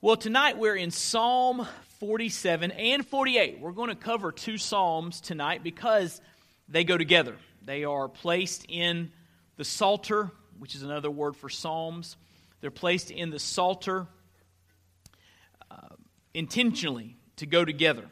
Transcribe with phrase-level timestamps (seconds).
[0.00, 1.66] Well, tonight we're in Psalm
[1.98, 3.58] 47 and 48.
[3.58, 6.20] We're going to cover two Psalms tonight because
[6.68, 7.34] they go together.
[7.64, 9.10] They are placed in
[9.56, 10.30] the Psalter,
[10.60, 12.16] which is another word for Psalms.
[12.60, 14.06] They're placed in the Psalter
[15.68, 15.74] uh,
[16.32, 18.04] intentionally to go together.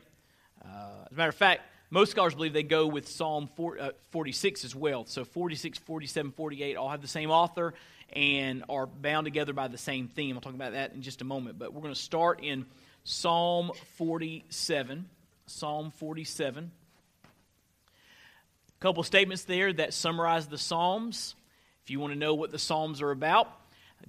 [0.64, 3.90] Uh, as a matter of fact, most scholars believe they go with Psalm 4, uh,
[4.10, 5.06] 46 as well.
[5.06, 7.74] So 46, 47, 48 all have the same author
[8.12, 10.36] and are bound together by the same theme.
[10.36, 11.58] I'll talk about that in just a moment.
[11.58, 12.66] But we're going to start in
[13.04, 15.08] Psalm 47.
[15.46, 16.70] Psalm 47.
[18.68, 21.34] A couple statements there that summarize the Psalms.
[21.84, 23.48] If you want to know what the Psalms are about,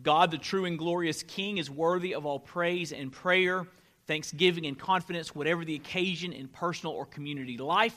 [0.02, 3.66] God, the true and glorious King, is worthy of all praise and prayer,
[4.08, 7.96] thanksgiving and confidence, whatever the occasion in personal or community life.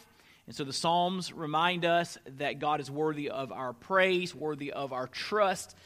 [0.51, 4.93] And so the Psalms remind us that God is worthy of our praise, worthy of
[4.93, 5.77] our trust,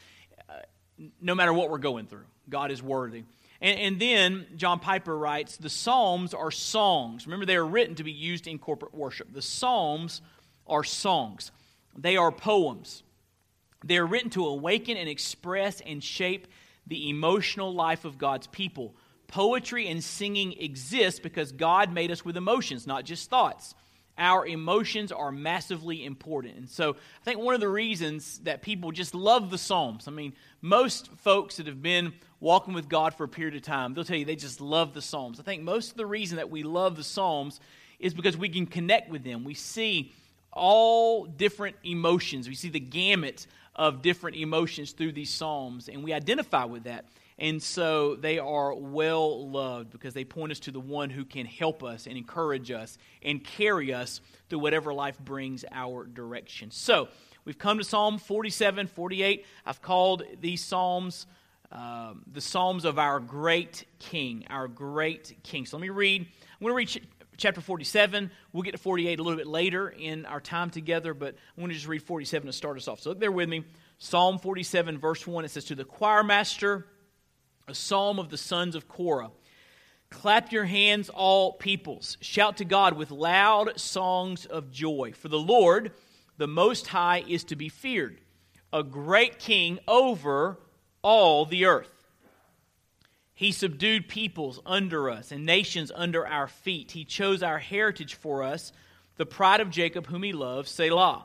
[0.49, 0.55] uh,
[1.21, 2.25] no matter what we're going through.
[2.49, 3.25] God is worthy.
[3.61, 7.27] And, and, then John Piper writes the Psalms are songs.
[7.27, 9.35] Remember, they are written to be used in corporate worship.
[9.35, 10.23] The Psalms
[10.67, 11.53] are songs,
[11.95, 13.03] they are poems.
[13.85, 16.47] They are written to awaken and express and shape
[16.87, 18.95] the emotional life of God's people.
[19.27, 23.75] Poetry and singing exist because God made us with emotions, not just thoughts
[24.17, 26.57] our emotions are massively important.
[26.57, 30.13] And so I think one of the reasons that people just love the Psalms, I
[30.13, 34.05] mean, most folks that have been walking with God for a period of time, they'll
[34.05, 35.41] tell you they just love the Psalms.
[35.41, 37.61] I think most of the reason that we love the Psalms
[37.99, 39.45] is because we can connect with them.
[39.45, 40.13] We see
[40.53, 46.13] all different emotions, we see the gamut of different emotions through these Psalms, and we
[46.13, 47.07] identify with that.
[47.39, 51.47] And so they are well loved because they point us to the one who can
[51.47, 56.71] help us and encourage us and carry us through whatever life brings our direction.
[56.71, 57.09] So
[57.45, 59.47] we've come to Psalm 47, 48.
[59.67, 61.27] I've called these Psalms
[61.75, 65.67] um, the Psalms of our great King, our great King.
[65.67, 66.23] So let me read.
[66.23, 67.03] I'm going to read ch-
[67.37, 68.31] chapter 47.
[68.53, 71.73] We'll get to 48 a little bit later in our time together, but I want
[71.73, 73.01] to just read 47 to start us off.
[73.01, 73.65] So look there with me.
[73.99, 75.45] Psalm 47, verse 1.
[75.45, 76.87] It says, To the choir master,
[77.67, 79.31] a psalm of the sons of Korah.
[80.11, 82.17] Clap your hands, all peoples.
[82.21, 85.13] Shout to God with loud songs of joy.
[85.13, 85.93] For the Lord,
[86.37, 88.21] the Most High, is to be feared,
[88.73, 90.59] a great king over
[91.03, 91.91] all the earth.
[93.35, 96.93] He subdued peoples under us and nations under our feet.
[96.93, 98.73] He chose our heritage for us,
[99.17, 101.25] the pride of Jacob, whom he loves, Selah.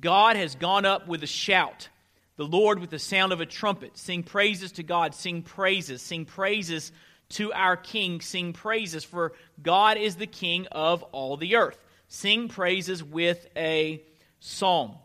[0.00, 1.88] God has gone up with a shout
[2.36, 3.96] the Lord with the sound of a trumpet.
[3.98, 6.92] Sing praises to God, sing praises, sing praises
[7.30, 9.32] to our King, sing praises, for
[9.62, 11.78] God is the King of all the earth.
[12.08, 14.02] Sing praises with a
[14.40, 14.96] psalm.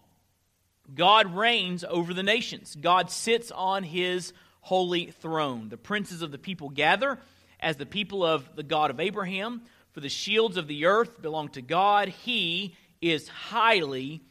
[0.94, 5.70] God reigns over the nations, God sits on his holy throne.
[5.70, 7.20] The princes of the people gather
[7.60, 9.62] as the people of the God of Abraham.
[9.94, 12.10] For the shields of the earth belong to God.
[12.10, 14.22] He is highly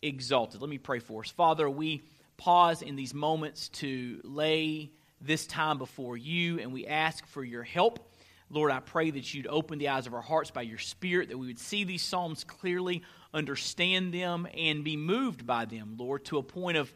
[0.00, 0.60] exalted.
[0.60, 1.30] Let me pray for us.
[1.30, 2.02] Father, we
[2.40, 4.90] pause in these moments to lay
[5.20, 8.10] this time before you, and we ask for your help.
[8.48, 11.36] Lord, I pray that you'd open the eyes of our hearts by your Spirit, that
[11.36, 13.02] we would see these Psalms clearly,
[13.34, 16.92] understand them, and be moved by them, Lord, to a point of,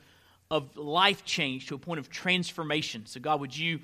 [0.51, 3.05] of life change, to a point of transformation.
[3.05, 3.81] So, God, would you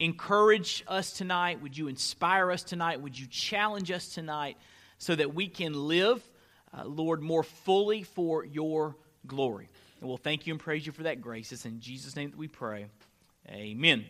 [0.00, 1.62] encourage us tonight?
[1.62, 3.00] Would you inspire us tonight?
[3.00, 4.56] Would you challenge us tonight
[4.98, 6.28] so that we can live,
[6.76, 8.96] uh, Lord, more fully for your
[9.28, 9.68] glory?
[10.04, 11.50] And we'll thank you and praise you for that grace.
[11.50, 12.88] It's in Jesus' name that we pray.
[13.48, 14.04] Amen.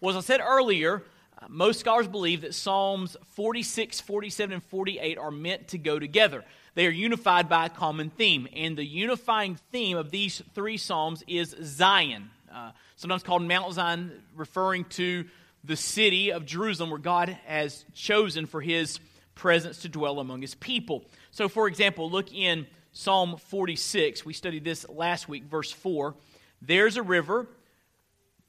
[0.00, 1.02] Well, as I said earlier,
[1.38, 6.42] uh, most scholars believe that Psalms 46, 47, and 48 are meant to go together.
[6.74, 8.48] They are unified by a common theme.
[8.54, 14.22] And the unifying theme of these three Psalms is Zion, uh, sometimes called Mount Zion,
[14.34, 15.26] referring to
[15.64, 19.00] the city of Jerusalem where God has chosen for his
[19.34, 21.04] presence to dwell among his people.
[21.30, 22.66] So, for example, look in
[22.98, 24.24] Psalm 46.
[24.24, 26.16] We studied this last week, verse 4.
[26.60, 27.46] There's a river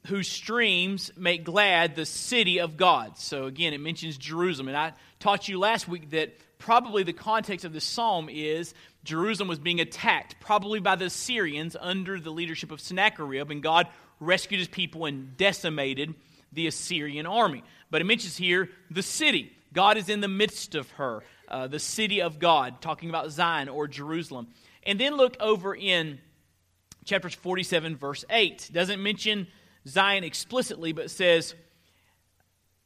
[0.08, 3.16] whose streams make glad the city of God.
[3.16, 4.66] So again, it mentions Jerusalem.
[4.66, 9.46] And I taught you last week that probably the context of this psalm is Jerusalem
[9.48, 13.86] was being attacked, probably by the Assyrians under the leadership of Sennacherib, and God
[14.18, 16.12] rescued his people and decimated
[16.52, 17.62] the Assyrian army.
[17.88, 19.52] But it mentions here the city.
[19.72, 23.68] God is in the midst of her uh, the city of God, talking about Zion
[23.68, 24.48] or Jerusalem.
[24.84, 26.18] And then look over in
[27.04, 28.70] chapter 47, verse 8.
[28.72, 29.46] Doesn't mention
[29.86, 31.54] Zion explicitly, but says,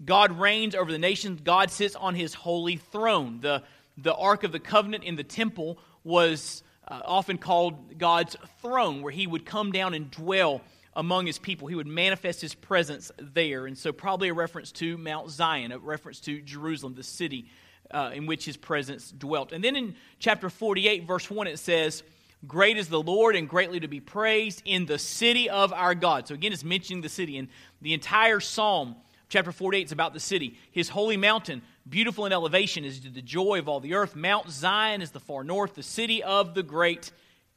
[0.04, 1.40] God reigns over the nations.
[1.42, 3.40] God sits on his holy throne.
[3.40, 3.62] The,
[3.96, 9.12] the Ark of the Covenant in the temple was uh, often called God's throne, where
[9.12, 10.62] he would come down and dwell
[10.94, 11.68] among his people.
[11.68, 13.66] He would manifest his presence there.
[13.66, 17.46] And so, probably a reference to Mount Zion, a reference to Jerusalem, the city
[17.90, 19.52] uh, in which his presence dwelt.
[19.52, 22.02] And then in chapter 48, verse 1, it says,
[22.46, 26.28] Great is the Lord and greatly to be praised in the city of our God.
[26.28, 27.38] So, again, it's mentioning the city.
[27.38, 27.48] And
[27.80, 28.96] the entire psalm,
[29.28, 30.58] chapter 48, is about the city.
[30.70, 34.14] His holy mountain, beautiful in elevation, is to the joy of all the earth.
[34.14, 37.12] Mount Zion is the far north, the city of the great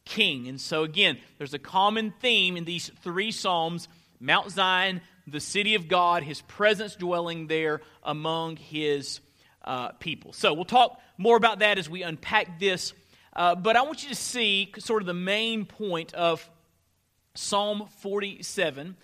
[0.05, 0.47] king.
[0.47, 3.89] And so, again, there's a common theme in these three Psalms
[4.19, 9.19] Mount Zion, the city of God, his presence dwelling there among his
[9.67, 10.33] uh, people.
[10.33, 12.93] So, we'll talk more about that as we unpack this.
[13.33, 16.49] Uh, but I want you to see sort of the main point of
[17.35, 18.95] Psalm 47,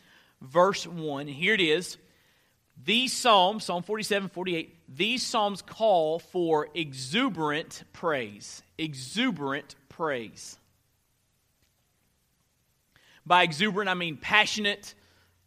[0.41, 1.27] verse 1.
[1.27, 1.97] Here it is.
[2.83, 8.63] These Psalms, Psalm 47, 48, these Psalms call for exuberant praise.
[8.77, 10.57] Exuberant praise.
[13.25, 14.95] By exuberant, I mean passionate,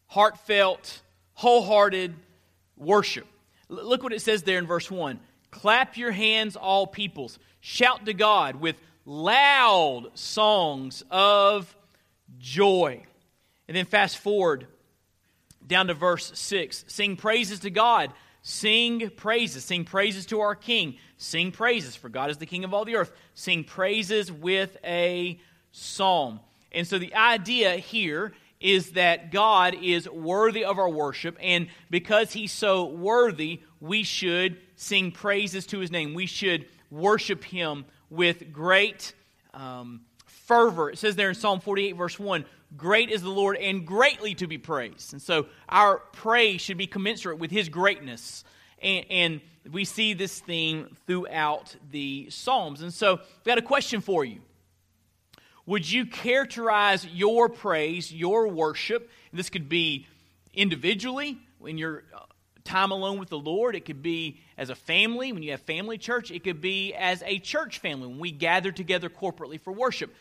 [0.06, 1.02] heartfelt,
[1.34, 2.14] wholehearted
[2.76, 3.26] worship.
[3.68, 5.18] Look what it says there in verse 1
[5.50, 7.38] Clap your hands, all peoples.
[7.60, 11.74] Shout to God with loud songs of
[12.38, 13.02] joy.
[13.68, 14.66] And then fast forward
[15.66, 18.12] down to verse 6 Sing praises to God.
[18.42, 19.64] Sing praises.
[19.64, 20.98] Sing praises to our King.
[21.16, 23.10] Sing praises, for God is the King of all the earth.
[23.34, 25.40] Sing praises with a
[25.72, 26.38] psalm.
[26.70, 32.32] And so the idea here is that God is worthy of our worship, and because
[32.32, 36.14] He's so worthy, we should sing praises to His name.
[36.14, 39.12] We should worship Him with great
[39.52, 40.90] um, fervor.
[40.90, 42.44] It says there in Psalm 48, verse 1
[42.76, 45.12] Great is the Lord and greatly to be praised.
[45.12, 48.44] And so our praise should be commensurate with His greatness.
[48.82, 52.82] And, and we see this theme throughout the Psalms.
[52.82, 54.40] And so I've got a question for you.
[55.66, 59.10] Would you characterize your praise, your worship?
[59.32, 60.06] This could be
[60.54, 62.20] individually in your uh,
[62.62, 63.74] time alone with the Lord.
[63.74, 66.30] It could be as a family when you have family church.
[66.30, 70.14] It could be as a church family when we gather together corporately for worship.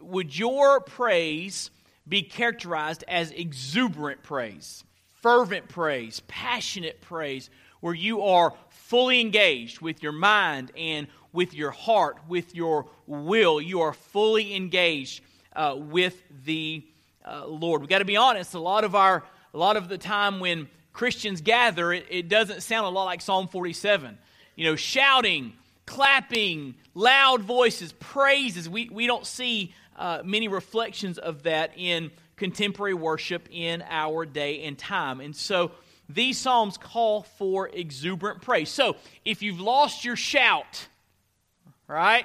[0.00, 1.70] Would your praise
[2.08, 4.84] be characterized as exuberant praise,
[5.20, 8.54] fervent praise, passionate praise, where you are
[8.92, 13.58] fully engaged with your mind and with your heart, with your will.
[13.58, 15.22] You are fully engaged
[15.56, 16.84] uh, with the
[17.24, 17.80] uh, Lord.
[17.80, 18.52] We've got to be honest.
[18.52, 19.24] A lot of our,
[19.54, 23.22] a lot of the time when Christians gather, it, it doesn't sound a lot like
[23.22, 24.18] Psalm 47.
[24.56, 25.54] You know, shouting,
[25.86, 28.68] clapping, loud voices, praises.
[28.68, 34.64] We, we don't see uh, many reflections of that in contemporary worship in our day
[34.64, 35.22] and time.
[35.22, 35.70] And so
[36.14, 38.70] these Psalms call for exuberant praise.
[38.70, 40.86] So if you've lost your shout,
[41.86, 42.24] right?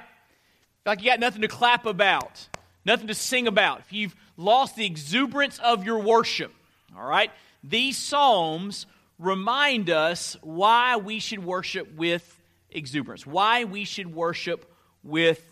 [0.86, 2.48] Like you got nothing to clap about,
[2.84, 3.80] nothing to sing about.
[3.80, 6.52] If you've lost the exuberance of your worship,
[6.96, 7.30] all right?
[7.62, 8.86] These Psalms
[9.18, 12.40] remind us why we should worship with
[12.70, 15.44] exuberance, why we should worship with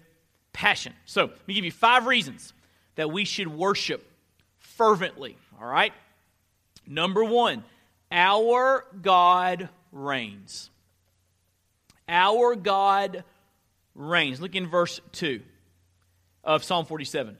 [0.53, 0.93] passion.
[1.05, 2.53] So, let me give you five reasons
[2.95, 4.09] that we should worship
[4.59, 5.93] fervently, all right?
[6.87, 7.65] Number one,
[8.17, 10.71] our God reigns.
[12.09, 13.25] Our God
[13.95, 14.41] reigns.
[14.41, 15.43] Look in verse 2
[16.43, 17.37] of Psalm 47.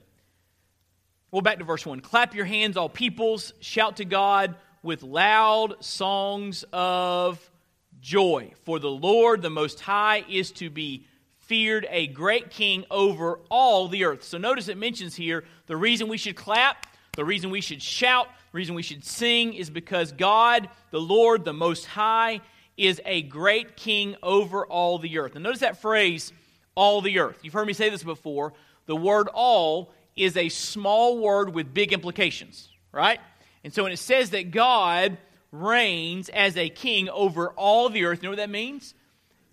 [1.31, 2.01] Well, back to verse 1.
[2.01, 3.53] Clap your hands, all peoples.
[3.59, 7.49] Shout to God with loud songs of
[7.99, 8.53] joy.
[8.63, 11.05] For the Lord, the Most High, is to be
[11.39, 14.23] feared, a great king over all the earth.
[14.23, 18.27] So notice it mentions here the reason we should clap, the reason we should shout,
[18.57, 22.41] reason we should sing is because God, the Lord, the Most High,
[22.75, 25.35] is a great king over all the earth.
[25.35, 26.33] And notice that phrase,
[26.75, 27.39] all the earth.
[27.43, 28.53] You've heard me say this before.
[28.85, 33.19] The word all is a small word with big implications, right?
[33.63, 35.17] And so when it says that God
[35.51, 38.93] reigns as a king over all the earth, you know what that means?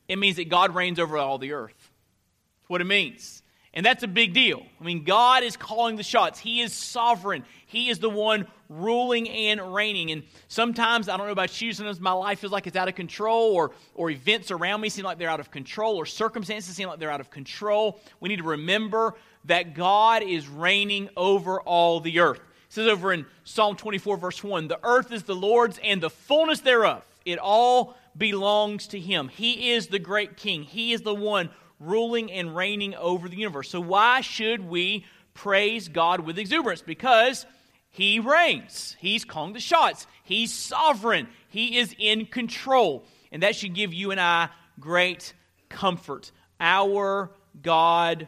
[0.08, 1.76] It means that God reigns over all the earth.
[1.78, 3.42] That's what it means.
[3.72, 4.62] And that's a big deal.
[4.80, 6.38] I mean, God is calling the shots.
[6.38, 7.44] He is sovereign.
[7.66, 8.46] He is the one
[8.80, 10.10] ruling and reigning.
[10.10, 12.94] And sometimes, I don't know about you, sometimes my life feels like it's out of
[12.94, 16.88] control, or, or events around me seem like they're out of control, or circumstances seem
[16.88, 18.00] like they're out of control.
[18.20, 19.14] We need to remember
[19.46, 22.38] that God is reigning over all the earth.
[22.38, 26.10] It says over in Psalm 24, verse 1 The earth is the Lord's and the
[26.10, 27.04] fullness thereof.
[27.24, 29.28] It all belongs to Him.
[29.28, 31.50] He is the great King, He is the one
[31.80, 33.68] ruling and reigning over the universe.
[33.70, 35.04] So, why should we
[35.34, 36.82] praise God with exuberance?
[36.82, 37.46] Because
[37.94, 43.04] He reigns, He's calling the shots, He's sovereign, He is in control.
[43.30, 44.48] And that should give you and I
[44.80, 45.32] great
[45.68, 46.32] comfort.
[46.58, 47.30] Our
[47.62, 48.26] God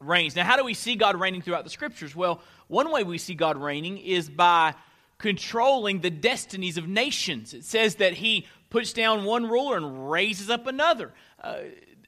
[0.00, 0.36] reigns.
[0.36, 2.14] Now, how do we see God reigning throughout the scriptures?
[2.14, 4.74] Well, one way we see God reigning is by
[5.16, 7.54] controlling the destinies of nations.
[7.54, 11.14] It says that he puts down one ruler and raises up another.
[11.42, 11.60] Uh,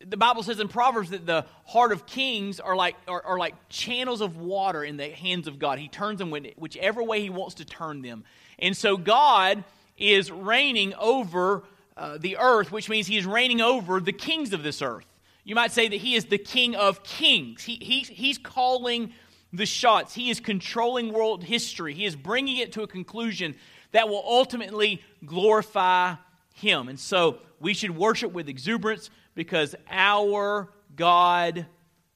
[0.05, 3.55] the Bible says in Proverbs that the heart of kings are like, are, are, like
[3.69, 5.79] channels of water in the hands of God.
[5.79, 8.25] He turns them whichever way He wants to turn them.
[8.59, 9.63] And so God
[9.99, 11.65] is reigning over
[11.97, 15.05] uh, the earth, which means He is reigning over the kings of this earth.
[15.45, 17.63] You might say that He is the King of kings.
[17.63, 19.13] He, he, he's calling
[19.53, 23.55] the shots, He is controlling world history, He is bringing it to a conclusion
[23.93, 26.15] that will ultimately glorify
[26.55, 26.89] Him.
[26.89, 31.67] And so we should worship with exuberance because our God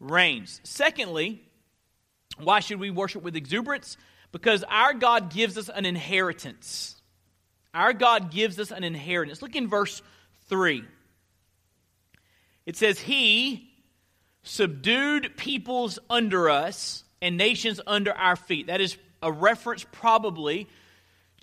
[0.00, 0.60] reigns.
[0.64, 1.42] Secondly,
[2.38, 3.96] why should we worship with exuberance?
[4.32, 7.00] Because our God gives us an inheritance.
[7.72, 9.42] Our God gives us an inheritance.
[9.42, 10.02] Look in verse
[10.48, 10.84] 3.
[12.66, 13.70] It says, He
[14.42, 18.66] subdued peoples under us and nations under our feet.
[18.66, 20.68] That is a reference, probably,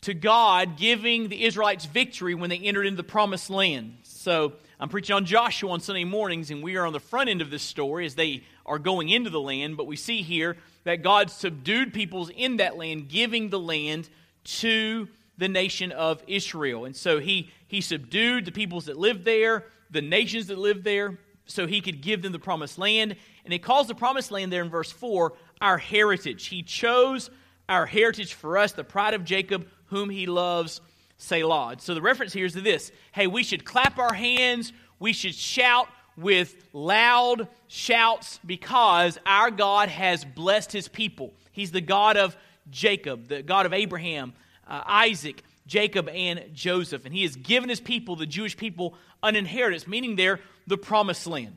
[0.01, 3.97] to God giving the Israelites victory when they entered into the promised land.
[4.03, 7.43] So, I'm preaching on Joshua on Sunday mornings, and we are on the front end
[7.43, 9.77] of this story as they are going into the land.
[9.77, 14.09] But we see here that God subdued peoples in that land, giving the land
[14.43, 15.07] to
[15.37, 16.85] the nation of Israel.
[16.85, 21.19] And so he, he subdued the peoples that lived there, the nations that lived there,
[21.45, 23.15] so he could give them the promised land.
[23.43, 26.47] And he calls the promised land there in verse 4 our heritage.
[26.47, 27.29] He chose
[27.69, 30.81] our heritage for us, the pride of Jacob, whom he loves
[31.21, 31.75] Selah.
[31.79, 35.35] So the reference here is to this hey, we should clap our hands, we should
[35.35, 35.87] shout
[36.17, 41.33] with loud shouts because our God has blessed his people.
[41.51, 42.35] He's the God of
[42.69, 44.33] Jacob, the God of Abraham,
[44.67, 47.05] uh, Isaac, Jacob, and Joseph.
[47.05, 51.27] And he has given his people, the Jewish people, an inheritance, meaning they're the promised
[51.27, 51.55] land.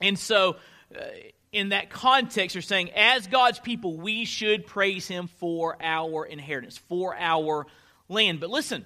[0.00, 0.56] And so,
[0.94, 1.02] uh,
[1.52, 6.78] in that context, they're saying, as God's people, we should praise him for our inheritance,
[6.78, 7.66] for our
[8.10, 8.40] land.
[8.40, 8.84] But listen,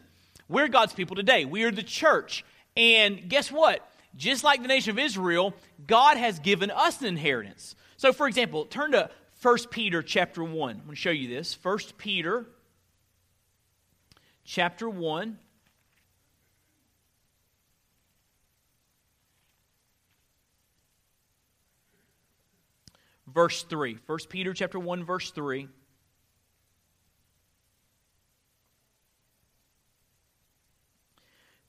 [0.49, 1.45] we're God's people today.
[1.45, 2.45] We are the church.
[2.77, 3.89] And guess what?
[4.17, 5.55] Just like the nation of Israel,
[5.87, 7.75] God has given us an inheritance.
[7.97, 9.11] So, for example, turn to
[9.43, 10.71] 1 Peter chapter 1.
[10.71, 11.59] I'm going to show you this.
[11.63, 12.47] 1 Peter
[14.45, 15.39] chapter 1.
[23.27, 23.99] Verse 3.
[24.07, 25.67] 1 Peter chapter 1, verse 3.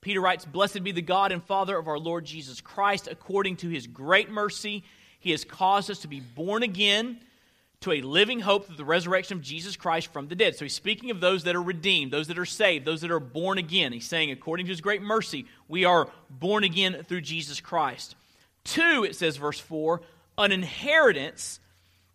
[0.06, 3.08] Peter writes, Blessed be the God and Father of our Lord Jesus Christ.
[3.10, 4.84] According to his great mercy,
[5.20, 7.18] he has caused us to be born again
[7.82, 10.56] to a living hope through the resurrection of Jesus Christ from the dead.
[10.56, 13.20] So he's speaking of those that are redeemed, those that are saved, those that are
[13.20, 13.94] born again.
[13.94, 18.16] He's saying, according to his great mercy, we are born again through Jesus Christ.
[18.64, 20.02] Two, it says, verse 4,
[20.38, 21.60] an inheritance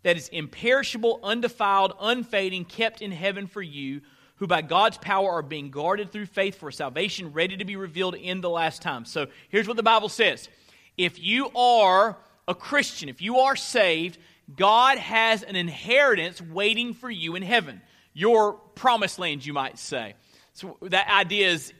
[0.03, 3.99] that is imperishable, undefiled, unfading, kept in heaven for you
[4.41, 8.15] who by God's power are being guarded through faith for salvation ready to be revealed
[8.15, 9.05] in the last time.
[9.05, 10.49] So here's what the Bible says
[10.97, 12.17] If you are
[12.47, 14.17] a Christian, if you are saved,
[14.55, 17.83] God has an inheritance waiting for you in heaven.
[18.15, 20.15] Your promised land, you might say.
[20.53, 21.71] So that idea is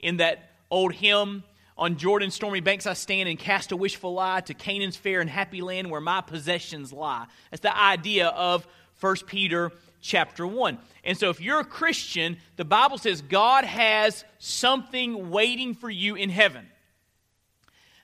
[0.00, 1.44] in that old hymn
[1.76, 5.30] on Jordan's stormy banks I stand and cast a wishful eye to Canaan's fair and
[5.30, 7.26] happy land where my possessions lie.
[7.52, 8.66] That's the idea of
[9.00, 10.78] 1 Peter chapter 1.
[11.04, 16.14] And so, if you're a Christian, the Bible says God has something waiting for you
[16.14, 16.66] in heaven.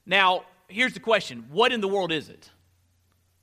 [0.07, 2.51] Now, here's the question What in the world is it?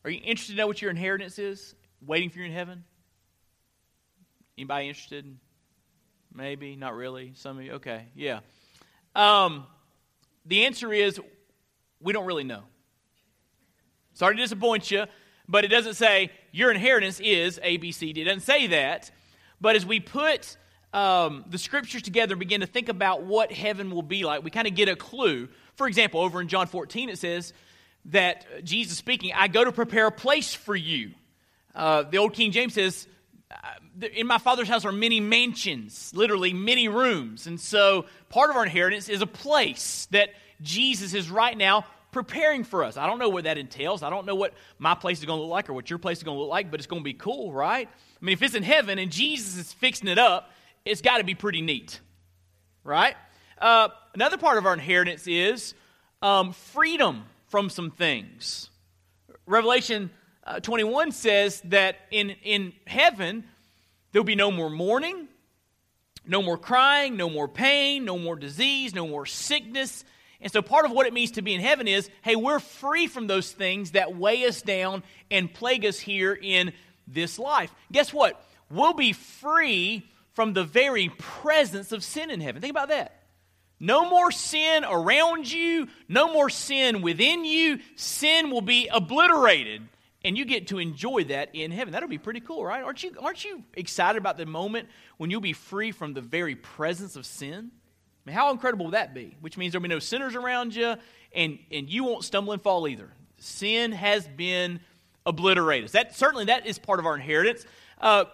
[0.03, 2.83] Are you interested to know what your inheritance is waiting for you in heaven?
[4.57, 5.37] Anybody interested?
[6.33, 7.33] Maybe, not really.
[7.35, 8.39] Some of you, okay, yeah.
[9.15, 9.65] Um,
[10.45, 11.19] the answer is
[11.99, 12.63] we don't really know.
[14.13, 15.05] Sorry to disappoint you,
[15.47, 18.21] but it doesn't say your inheritance is A, B, C, D.
[18.21, 19.11] It doesn't say that.
[19.59, 20.57] But as we put
[20.93, 24.51] um, the scriptures together and begin to think about what heaven will be like, we
[24.51, 25.47] kind of get a clue.
[25.75, 27.53] For example, over in John 14, it says
[28.05, 31.11] that Jesus speaking, I go to prepare a place for you.
[31.73, 33.07] Uh, the old King James says,
[33.51, 37.47] uh, in my father's house are many mansions, literally many rooms.
[37.47, 40.29] And so part of our inheritance is a place that
[40.61, 42.97] Jesus is right now preparing for us.
[42.97, 44.03] I don't know what that entails.
[44.03, 46.17] I don't know what my place is going to look like or what your place
[46.17, 47.87] is going to look like, but it's going to be cool, right?
[47.87, 50.51] I mean, if it's in heaven and Jesus is fixing it up,
[50.85, 51.99] it's got to be pretty neat,
[52.83, 53.15] right?
[53.57, 55.73] Uh, another part of our inheritance is
[56.21, 58.69] um, freedom from some things.
[59.45, 60.09] Revelation
[60.43, 63.43] uh, 21 says that in, in heaven,
[64.11, 65.27] there'll be no more mourning,
[66.25, 70.03] no more crying, no more pain, no more disease, no more sickness
[70.41, 73.07] And so part of what it means to be in heaven is hey, we're free
[73.07, 76.73] from those things that weigh us down and plague us here in
[77.07, 77.73] this life.
[77.91, 78.43] Guess what?
[78.69, 82.61] We'll be free from the very presence of sin in heaven.
[82.61, 83.17] Think about that.
[83.79, 87.79] No more sin around you, no more sin within you.
[87.95, 89.81] Sin will be obliterated,
[90.23, 91.93] and you get to enjoy that in heaven.
[91.93, 92.83] That'll be pretty cool, right?
[92.83, 96.55] Aren't you, aren't you excited about the moment when you'll be free from the very
[96.55, 97.71] presence of sin?
[98.25, 99.35] I mean, how incredible will that be?
[99.41, 100.95] Which means there'll be no sinners around you,
[101.33, 103.09] and, and you won't stumble and fall either.
[103.37, 104.79] Sin has been
[105.25, 105.89] obliterated.
[105.89, 107.65] That certainly that is part of our inheritance.
[107.99, 108.25] Uh,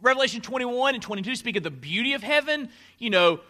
[0.00, 2.68] Revelation 21 and 22 speak of the beauty of heaven.
[2.98, 3.40] You know,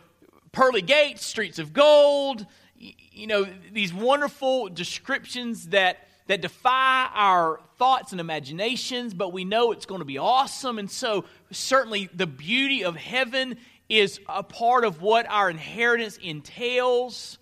[0.52, 2.46] pearly gates, streets of gold,
[2.78, 9.72] you know, these wonderful descriptions that, that defy our thoughts and imaginations, but we know
[9.72, 10.78] it's going to be awesome.
[10.78, 13.56] And so, certainly, the beauty of heaven
[13.88, 17.38] is a part of what our inheritance entails.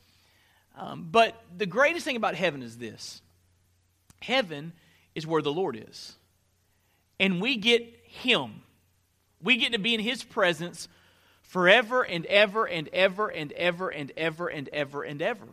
[0.76, 3.22] Um, but the greatest thing about heaven is this
[4.20, 4.72] heaven
[5.14, 6.16] is where the Lord is.
[7.20, 8.62] And we get Him.
[9.42, 10.88] We get to be in His presence
[11.42, 15.46] forever and ever and ever and ever and ever and ever and ever.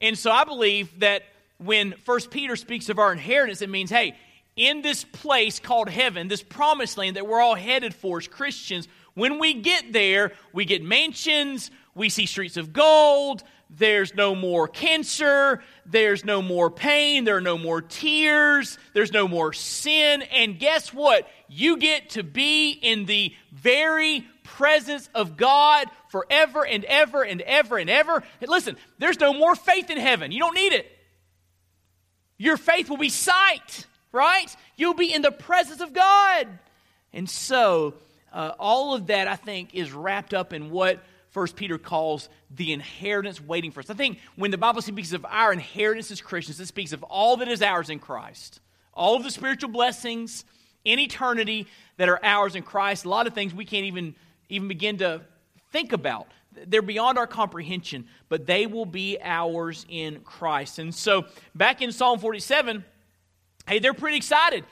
[0.00, 1.22] And so I believe that
[1.58, 4.16] when First Peter speaks of our inheritance, it means, hey,
[4.58, 8.88] in this place called heaven, this promised land that we're all headed for as Christians,
[9.14, 14.66] when we get there, we get mansions, we see streets of gold, there's no more
[14.66, 20.22] cancer, there's no more pain, there are no more tears, there's no more sin.
[20.22, 21.28] And guess what?
[21.48, 27.76] You get to be in the very presence of God forever and ever and ever
[27.76, 28.22] and ever.
[28.40, 30.32] And listen, there's no more faith in heaven.
[30.32, 30.90] You don't need it.
[32.38, 34.54] Your faith will be sight, right?
[34.76, 36.48] You'll be in the presence of God.
[37.12, 37.94] And so,
[38.32, 42.72] uh, all of that, I think, is wrapped up in what First Peter calls the
[42.72, 43.90] inheritance waiting for us.
[43.90, 47.38] I think when the Bible speaks of our inheritance as Christians, it speaks of all
[47.38, 48.60] that is ours in Christ,
[48.94, 50.44] all of the spiritual blessings
[50.84, 53.04] in eternity that are ours in Christ.
[53.04, 54.14] A lot of things we can't even
[54.48, 55.20] even begin to
[55.70, 56.26] think about.
[56.66, 60.78] They're beyond our comprehension, but they will be ours in Christ.
[60.78, 62.84] And so, back in Psalm 47,
[63.68, 64.64] hey, they're pretty excited.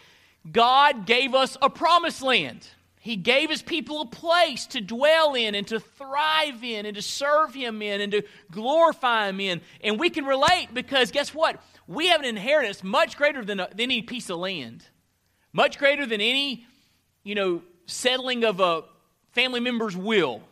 [0.50, 2.66] God gave us a promised land.
[3.00, 7.02] He gave his people a place to dwell in and to thrive in and to
[7.02, 9.60] serve him in and to glorify him in.
[9.80, 11.62] And we can relate because guess what?
[11.86, 14.84] We have an inheritance much greater than, a, than any piece of land,
[15.52, 16.66] much greater than any,
[17.22, 18.82] you know, settling of a
[19.32, 20.42] family member's will.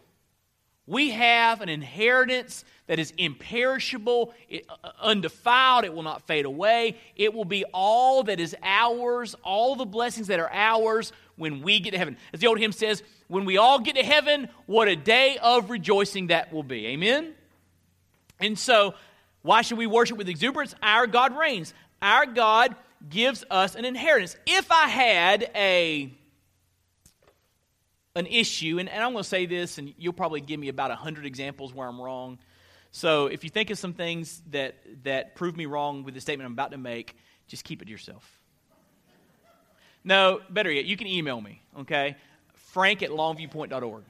[0.87, 6.99] We have an inheritance that is imperishable, uh, undefiled, it will not fade away.
[7.16, 11.81] It will be all that is ours, all the blessings that are ours when we
[11.81, 12.18] get to heaven.
[12.35, 15.70] As the old hymn says, when we all get to heaven, what a day of
[15.70, 16.87] rejoicing that will be.
[16.88, 17.33] Amen?
[18.38, 18.94] And so,
[19.40, 20.75] why should we worship with exuberance?
[20.83, 21.73] Our God reigns.
[22.03, 22.77] Our God
[23.09, 24.37] gives us an inheritance.
[24.47, 26.12] If I had a
[28.16, 30.90] an issue, and, and I'm going to say this, and you'll probably give me about
[30.90, 32.38] 100 examples where I'm wrong.
[32.92, 36.46] So if you think of some things that, that prove me wrong with the statement
[36.46, 37.16] I'm about to make,
[37.48, 38.38] just keep it to yourself.
[40.05, 42.16] No, better yet, you can email me, okay?
[42.55, 44.05] Frank at longviewpoint.org.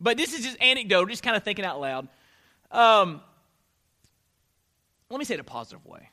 [0.00, 2.08] But this is just anecdotal, just kind of thinking out loud.
[2.70, 3.22] Um,
[5.08, 6.10] let me say it a positive way.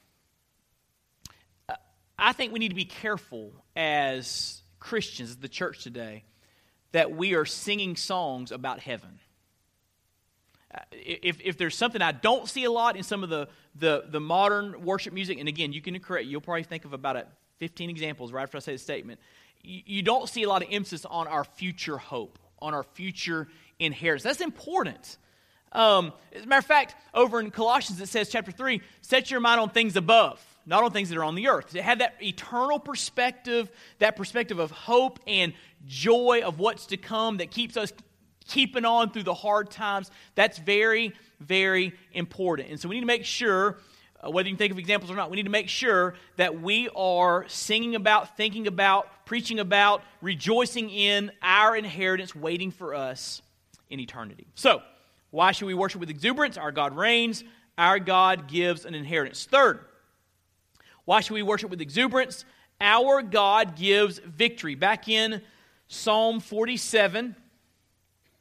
[2.22, 6.24] I think we need to be careful as Christians, as the church today,
[6.92, 9.20] that we are singing songs about heaven.
[10.74, 14.06] Uh, if, if there's something I don't see a lot in some of the, the,
[14.08, 17.90] the modern worship music, and again, you can correct, you'll probably think of about 15
[17.90, 19.20] examples right after I say the statement.
[19.64, 23.48] You, you don't see a lot of emphasis on our future hope, on our future
[23.80, 24.24] inheritance.
[24.24, 25.18] That's important.
[25.72, 29.40] Um, as a matter of fact, over in Colossians, it says, chapter 3, set your
[29.40, 31.72] mind on things above not on things that are on the earth.
[31.72, 33.70] To have that eternal perspective,
[34.00, 35.54] that perspective of hope and
[35.88, 37.92] joy of what's to come that keeps us
[38.48, 42.70] keeping on through the hard times, that's very, very important.
[42.70, 43.78] And so we need to make sure,
[44.24, 46.62] uh, whether you can think of examples or not, we need to make sure that
[46.62, 53.42] we are singing about, thinking about, preaching about, rejoicing in our inheritance waiting for us
[53.90, 54.48] in eternity.
[54.56, 54.82] So,
[55.32, 56.58] why should we worship with exuberance?
[56.58, 57.46] Our God reigns,
[57.78, 59.46] our God gives an inheritance.
[59.46, 59.80] Third,
[61.06, 62.46] why should we worship with exuberance?
[62.80, 64.76] Our God gives victory.
[64.76, 65.42] Back in
[65.88, 67.36] Psalm 47,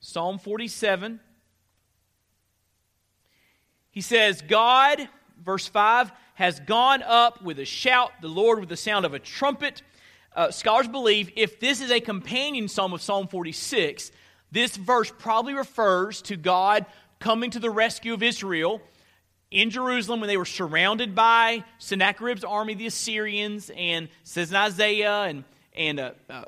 [0.01, 1.21] Psalm 47,
[3.91, 5.09] he says, God,
[5.43, 9.19] verse 5, has gone up with a shout, the Lord with the sound of a
[9.19, 9.83] trumpet.
[10.35, 14.13] Uh, scholars believe if this is a companion psalm of Psalm 46,
[14.53, 16.87] this verse probably refers to God
[17.19, 18.81] coming to the rescue of Israel
[19.51, 25.23] in Jerusalem when they were surrounded by Sennacherib's army, the Assyrians, and says in Isaiah
[25.23, 26.45] and, and uh, uh,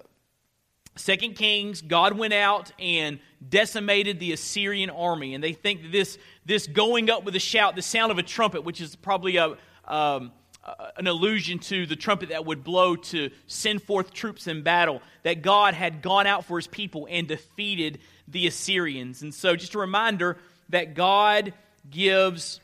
[0.95, 5.35] Second Kings, God went out and decimated the Assyrian army.
[5.35, 8.62] And they think this, this going up with a shout, the sound of a trumpet,
[8.62, 10.33] which is probably a, um,
[10.97, 15.43] an allusion to the trumpet that would blow to send forth troops in battle, that
[15.43, 19.23] God had gone out for his people and defeated the Assyrians.
[19.23, 20.38] And so, just a reminder
[20.69, 21.53] that God
[21.91, 22.61] gives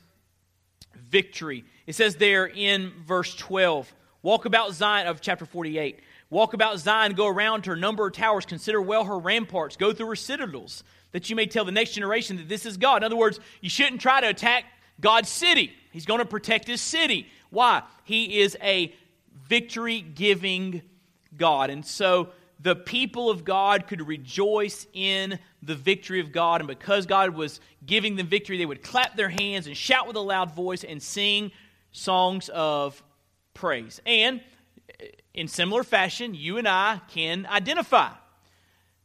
[1.09, 1.65] victory.
[1.87, 6.01] It says there in verse 12 Walk about Zion of chapter 48.
[6.29, 10.09] Walk about Zion, go around her, number her towers, consider well her ramparts, go through
[10.09, 12.99] her citadels, that you may tell the next generation that this is God.
[12.99, 14.65] In other words, you shouldn't try to attack
[15.01, 15.73] God's city.
[15.93, 17.29] He's going to protect his city.
[17.51, 17.83] Why?
[18.05, 18.93] He is a
[19.47, 20.83] victory giving
[21.37, 21.71] God.
[21.71, 26.61] And so the people of God could rejoice in the victory of God.
[26.61, 30.17] And because God was giving them victory, they would clap their hands and shout with
[30.17, 31.53] a loud voice and sing
[31.93, 33.03] songs of
[33.55, 34.01] praise.
[34.05, 34.41] And
[35.01, 38.11] eh, in similar fashion, you and I can identify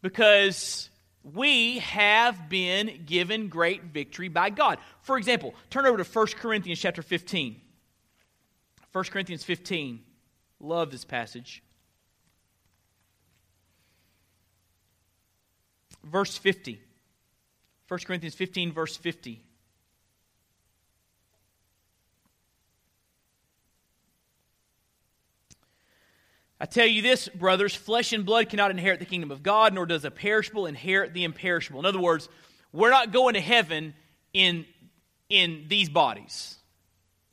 [0.02, 0.90] because
[1.24, 4.80] we have been given great victory by God.
[5.02, 7.62] For example, turn over to 1 Corinthians chapter 15.
[8.92, 10.02] 1 Corinthians 15.
[10.60, 11.64] Love this passage.
[16.04, 16.82] Verse 50.
[17.88, 19.44] 1 Corinthians 15, verse 50.
[26.60, 29.86] I tell you this, brothers flesh and blood cannot inherit the kingdom of God, nor
[29.86, 31.82] does a perishable inherit the imperishable.
[31.82, 32.30] In other words,
[32.72, 33.94] we're not going to heaven
[34.32, 34.66] in,
[35.28, 36.56] in these bodies.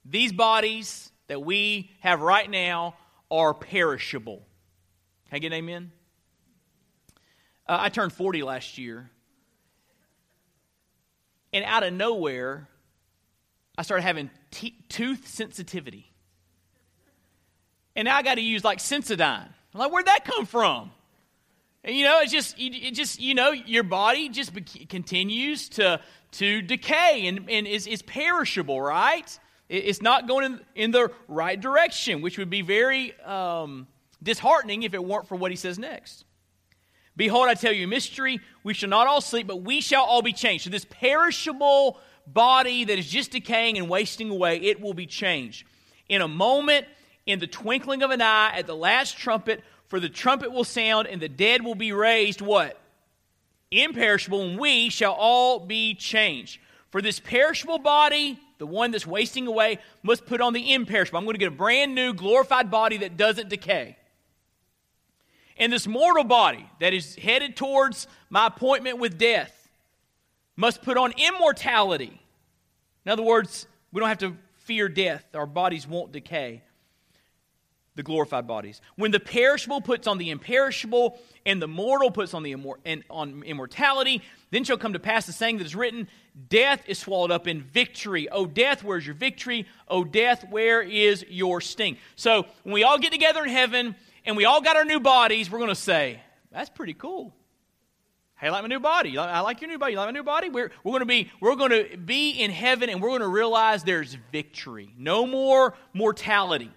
[0.05, 2.97] These bodies that we have right now
[3.31, 4.43] are perishable.
[5.29, 5.93] Can I get an amen?
[7.71, 9.09] Uh, I turned 40 last year.
[11.53, 12.69] And out of nowhere,
[13.79, 16.11] I started having t- tooth sensitivity.
[17.95, 19.47] And now I got to use like Sensodyne.
[19.73, 20.91] I'm like, where'd that come from?
[21.85, 26.01] And you know, it's just, it just you know, your body just be- continues to
[26.33, 29.39] to decay and, and is, is perishable, right?
[29.69, 33.87] It's not going in, in the right direction, which would be very um,
[34.21, 36.25] disheartening if it weren't for what he says next.
[37.21, 38.41] Behold, I tell you mystery.
[38.65, 40.65] We shall not all sleep, but we shall all be changed.
[40.65, 45.67] So, this perishable body that is just decaying and wasting away, it will be changed.
[46.09, 46.87] In a moment,
[47.27, 51.09] in the twinkling of an eye at the last trumpet, for the trumpet will sound
[51.09, 52.81] and the dead will be raised what?
[53.71, 56.59] Imperishable, and we shall all be changed.
[56.89, 61.19] For this perishable body, the one that's wasting away, must put on the imperishable.
[61.19, 63.99] I'm going to get a brand new glorified body that doesn't decay.
[65.61, 69.69] And this mortal body that is headed towards my appointment with death
[70.57, 72.21] must put on immortality.
[73.05, 76.63] In other words, we don't have to fear death, our bodies won't decay
[77.97, 78.81] the glorified bodies.
[78.97, 83.03] When the perishable puts on the imperishable, and the mortal puts on the immor- and
[83.11, 86.09] on immortality, then shall come to pass the saying that is written:
[86.49, 88.29] Death is swallowed up in victory.
[88.31, 89.67] O death, where is your victory?
[89.89, 91.99] O death, where is your sting?
[92.17, 95.51] So when we all get together in heaven and we all got our new bodies,
[95.51, 97.35] we're going to say, "That's pretty cool."
[98.41, 99.19] Hey, I like my new body.
[99.19, 99.93] I like your new body.
[99.93, 100.49] You like my new body?
[100.49, 103.29] We're, we're going to be we're going to be in heaven, and we're going to
[103.29, 104.95] realize there's victory.
[104.97, 106.71] No more mortality.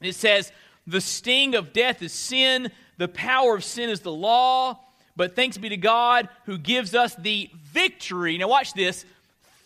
[0.00, 0.50] It says,
[0.86, 4.80] The sting of death is sin, the power of sin is the law,
[5.14, 8.38] but thanks be to God who gives us the victory.
[8.38, 9.04] Now, watch this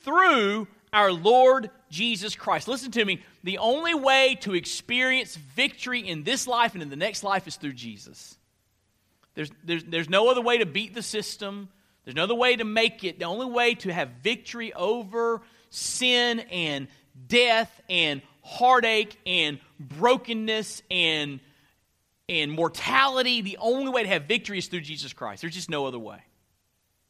[0.03, 2.67] through our Lord Jesus Christ.
[2.67, 3.23] Listen to me.
[3.45, 7.57] The only way to experience victory in this life and in the next life is
[7.57, 8.37] through Jesus.
[9.35, 11.69] There's, there's, there's no other way to beat the system.
[12.05, 13.19] There's no other way to make it.
[13.19, 16.87] The only way to have victory over sin and
[17.27, 21.41] death and heartache and brokenness and,
[22.29, 25.41] and mortality, the only way to have victory is through Jesus Christ.
[25.41, 26.19] There's just no other way.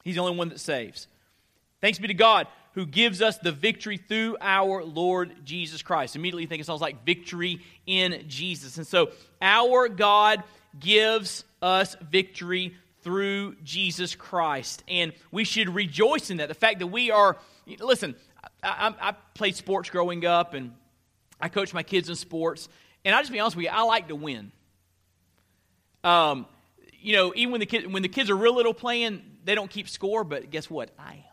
[0.04, 1.08] He's the only one that saves.
[1.80, 6.16] Thanks be to God who gives us the victory through our Lord Jesus Christ.
[6.16, 8.78] Immediately think it sounds like victory in Jesus.
[8.78, 10.42] And so our God
[10.78, 14.82] gives us victory through Jesus Christ.
[14.88, 16.48] And we should rejoice in that.
[16.48, 17.36] The fact that we are,
[17.80, 18.14] listen,
[18.62, 20.72] I, I, I played sports growing up and
[21.42, 22.68] I coached my kids in sports,
[23.04, 24.52] and I just be honest with you, I like to win.
[26.04, 26.46] Um,
[27.00, 29.68] you know, even when the kid, when the kids are real little playing, they don't
[29.68, 30.22] keep score.
[30.22, 30.90] But guess what?
[30.96, 31.24] I.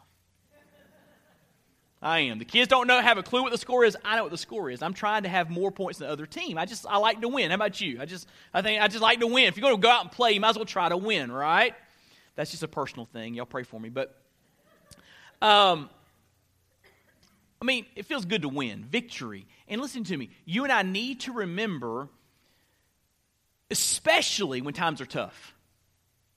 [2.01, 2.39] I am.
[2.39, 3.97] The kids don't know have a clue what the score is.
[4.05, 4.81] I know what the score is.
[4.81, 6.57] I'm trying to have more points than the other team.
[6.57, 7.51] I just I like to win.
[7.51, 7.99] How about you?
[7.99, 9.45] I just I think I just like to win.
[9.45, 11.31] If you're going to go out and play, you might as well try to win,
[11.31, 11.73] right?
[12.35, 13.33] That's just a personal thing.
[13.33, 13.89] Y'all pray for me.
[13.89, 14.15] But
[15.41, 15.89] um,
[17.61, 19.45] I mean, it feels good to win, victory.
[19.67, 22.07] And listen to me, you and I need to remember,
[23.69, 25.53] especially when times are tough,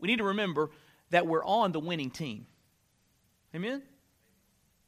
[0.01, 0.70] we need to remember
[1.11, 2.46] that we're on the winning team.
[3.55, 3.83] Amen?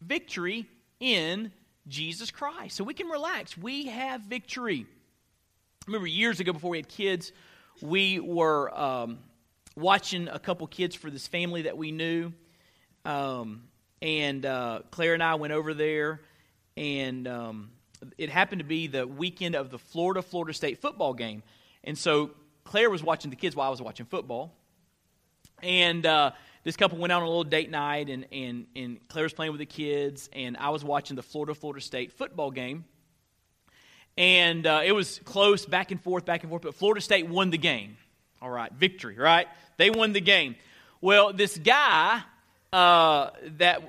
[0.00, 0.66] Victory
[1.00, 1.52] in
[1.86, 2.76] Jesus Christ.
[2.76, 3.56] So we can relax.
[3.56, 4.86] We have victory.
[4.86, 7.32] I remember years ago before we had kids,
[7.82, 9.18] we were um,
[9.76, 12.32] watching a couple kids for this family that we knew.
[13.04, 13.64] Um,
[14.00, 16.20] and uh, Claire and I went over there,
[16.76, 17.70] and um,
[18.18, 21.42] it happened to be the weekend of the Florida Florida State football game.
[21.82, 22.30] And so
[22.64, 24.54] Claire was watching the kids while I was watching football.
[25.62, 26.32] And uh,
[26.64, 29.52] this couple went out on a little date night, and, and, and Claire was playing
[29.52, 32.84] with the kids, and I was watching the Florida Florida State football game.
[34.16, 37.50] And uh, it was close, back and forth, back and forth, but Florida State won
[37.50, 37.96] the game.
[38.40, 39.46] All right, victory, right?
[39.76, 40.56] They won the game.
[41.00, 42.22] Well, this guy
[42.72, 43.82] uh, that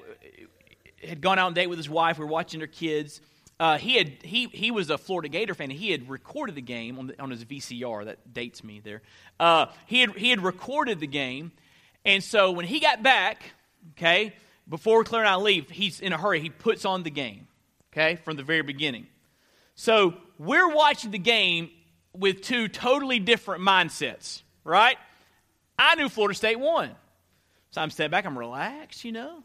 [1.04, 2.18] had gone out on a date with his wife.
[2.18, 3.22] We were watching their kids.
[3.60, 5.72] Uh, he had he he was a Florida Gator fan.
[5.72, 8.06] And he had recorded the game on, the, on his VCR.
[8.06, 9.02] That dates me there.
[9.40, 11.52] Uh, he had he had recorded the game,
[12.06, 13.44] and so when he got back,
[13.92, 14.34] okay,
[14.68, 16.40] before Claire and I leave, he's in a hurry.
[16.40, 17.48] He puts on the game,
[17.92, 19.08] okay, from the very beginning.
[19.76, 21.70] So we're watching the game
[22.14, 24.98] with two totally different mindsets, right?
[25.78, 26.92] I knew Florida State won.
[27.72, 29.44] So I'm stepping back, I'm relaxed, you know.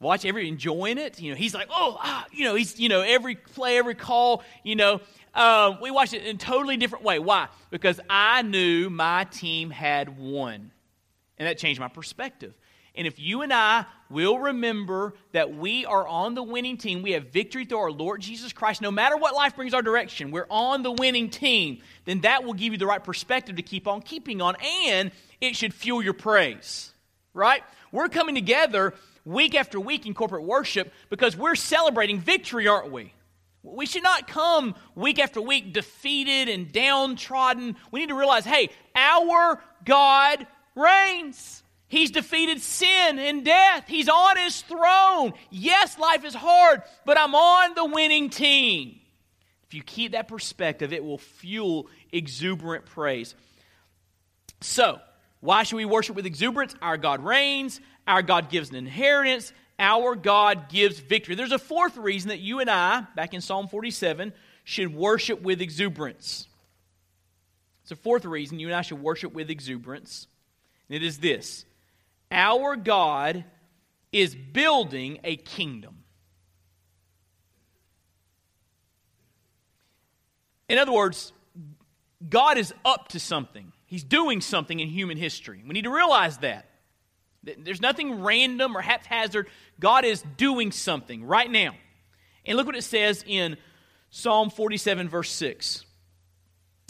[0.00, 1.20] Watch every enjoying it.
[1.20, 4.42] You know, he's like, oh, ah, you know, he's, you know, every play, every call,
[4.64, 5.00] you know.
[5.34, 7.18] Um, we watched it in a totally different way.
[7.18, 7.48] Why?
[7.70, 10.72] Because I knew my team had won.
[11.40, 12.52] And that changed my perspective.
[12.94, 17.12] And if you and I will remember that we are on the winning team, we
[17.12, 20.46] have victory through our Lord Jesus Christ, no matter what life brings our direction, we're
[20.50, 24.02] on the winning team, then that will give you the right perspective to keep on
[24.02, 24.54] keeping on,
[24.86, 26.92] and it should fuel your praise,
[27.32, 27.62] right?
[27.90, 28.92] We're coming together
[29.24, 33.14] week after week in corporate worship because we're celebrating victory, aren't we?
[33.62, 37.76] We should not come week after week defeated and downtrodden.
[37.90, 40.46] We need to realize hey, our God
[40.80, 41.62] reigns.
[41.88, 43.84] He's defeated sin and death.
[43.88, 45.32] He's on his throne.
[45.50, 49.00] Yes, life is hard, but I'm on the winning team.
[49.66, 53.34] If you keep that perspective, it will fuel exuberant praise.
[54.60, 55.00] So,
[55.40, 56.74] why should we worship with exuberance?
[56.80, 61.34] Our God reigns, our God gives an inheritance, our God gives victory.
[61.34, 65.60] There's a fourth reason that you and I, back in Psalm 47, should worship with
[65.60, 66.46] exuberance.
[67.82, 70.28] It's a fourth reason you and I should worship with exuberance.
[70.90, 71.64] It is this
[72.30, 73.44] our God
[74.12, 76.04] is building a kingdom.
[80.68, 81.32] In other words,
[82.28, 83.72] God is up to something.
[83.86, 85.62] He's doing something in human history.
[85.66, 86.66] We need to realize that.
[87.42, 89.48] There's nothing random or haphazard.
[89.80, 91.74] God is doing something right now.
[92.44, 93.56] And look what it says in
[94.10, 95.84] Psalm 47, verse 6.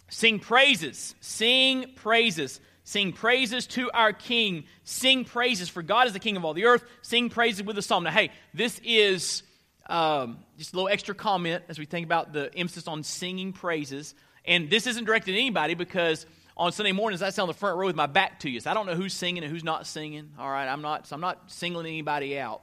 [0.08, 2.60] Sing praises, sing praises
[2.90, 4.64] Sing praises to our King.
[4.82, 6.82] Sing praises, for God is the King of all the earth.
[7.02, 8.02] Sing praises with a psalm.
[8.02, 9.44] Now, hey, this is
[9.88, 14.16] um, just a little extra comment as we think about the emphasis on singing praises.
[14.44, 16.26] And this isn't directed at anybody because
[16.56, 18.58] on Sunday mornings I sit on the front row with my back to you.
[18.58, 20.32] So I don't know who's singing and who's not singing.
[20.36, 21.06] All right, I'm not.
[21.06, 22.60] So I'm not singling anybody out.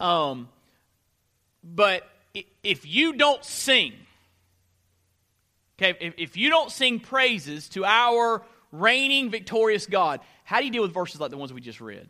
[0.00, 0.48] Um,
[1.62, 2.08] but
[2.62, 3.92] if you don't sing,
[5.78, 10.20] okay, if, if you don't sing praises to our reigning, victorious God.
[10.44, 12.08] How do you deal with verses like the ones we just read?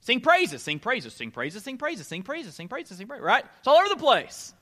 [0.00, 3.44] Sing praises, sing praises, sing praises, sing praises, sing praises, sing praises, sing praises, right?
[3.58, 4.52] It's all over the place.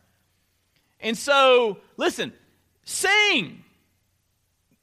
[1.00, 2.32] And so, listen,
[2.84, 3.64] sing.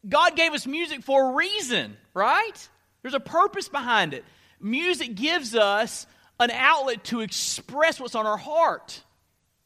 [0.08, 2.70] God gave us music for a reason, right?
[3.02, 4.26] There's a purpose behind it.
[4.60, 6.06] Music gives us
[6.40, 9.02] an outlet to express what's on our heart,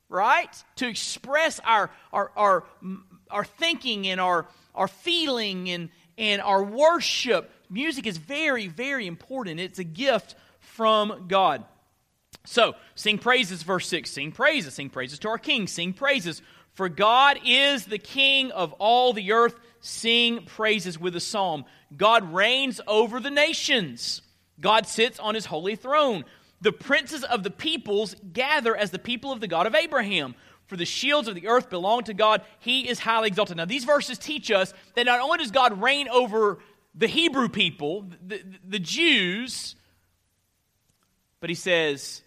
[0.09, 0.63] right?
[0.75, 2.63] To express our, our, our,
[3.31, 7.51] our thinking and our, our feeling and, and our worship.
[7.69, 9.59] Music is very, very important.
[9.59, 11.63] It's a gift from God.
[12.45, 14.09] So, sing praises, verse 6.
[14.09, 16.41] Sing praises, sing praises to our King, sing praises.
[16.73, 19.55] For God is the King of all the earth.
[19.79, 21.65] Sing praises with a psalm.
[21.95, 24.21] God reigns over the nations.
[24.59, 26.25] God sits on his holy throne.
[26.61, 30.35] The princes of the peoples gather as the people of the God of Abraham.
[30.67, 32.41] For the shields of the earth belong to God.
[32.59, 33.57] He is highly exalted.
[33.57, 36.59] Now, these verses teach us that not only does God reign over
[36.95, 39.75] the Hebrew people, the, the Jews,
[41.39, 42.21] but he says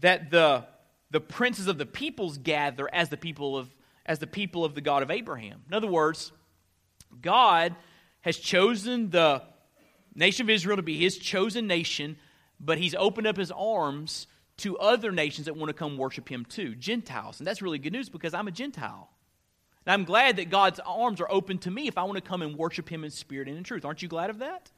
[0.00, 0.64] that the,
[1.10, 3.68] the princes of the peoples gather as the people of
[4.08, 5.62] as the people of the God of Abraham.
[5.68, 6.32] In other words,
[7.20, 7.76] God
[8.22, 9.42] has chosen the
[10.14, 12.16] nation of Israel to be his chosen nation,
[12.58, 14.26] but he's opened up his arms
[14.58, 17.40] to other nations that want to come worship him too, Gentiles.
[17.40, 19.10] And that's really good news because I'm a Gentile.
[19.86, 22.42] And I'm glad that God's arms are open to me if I want to come
[22.42, 23.84] and worship him in spirit and in truth.
[23.84, 24.70] Aren't you glad of that?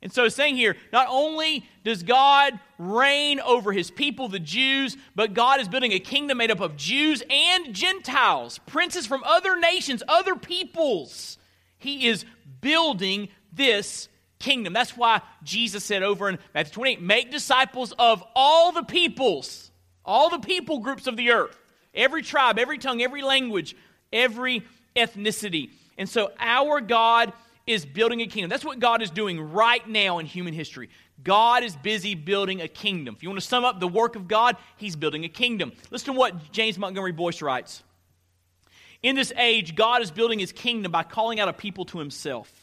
[0.00, 5.34] And so, saying here, not only does God reign over his people, the Jews, but
[5.34, 10.04] God is building a kingdom made up of Jews and Gentiles, princes from other nations,
[10.06, 11.36] other peoples.
[11.78, 12.24] He is
[12.60, 14.72] building this kingdom.
[14.72, 19.70] That's why Jesus said over in Matthew 28 make disciples of all the peoples,
[20.04, 21.58] all the people groups of the earth,
[21.94, 23.76] every tribe, every tongue, every language,
[24.12, 24.62] every
[24.96, 25.70] ethnicity.
[25.96, 27.32] And so, our God
[27.66, 28.48] is building a kingdom.
[28.48, 30.88] That's what God is doing right now in human history.
[31.22, 33.14] God is busy building a kingdom.
[33.16, 35.72] If you want to sum up the work of God, He's building a kingdom.
[35.90, 37.82] Listen to what James Montgomery Boice writes.
[39.02, 42.57] In this age, God is building His kingdom by calling out a people to Himself.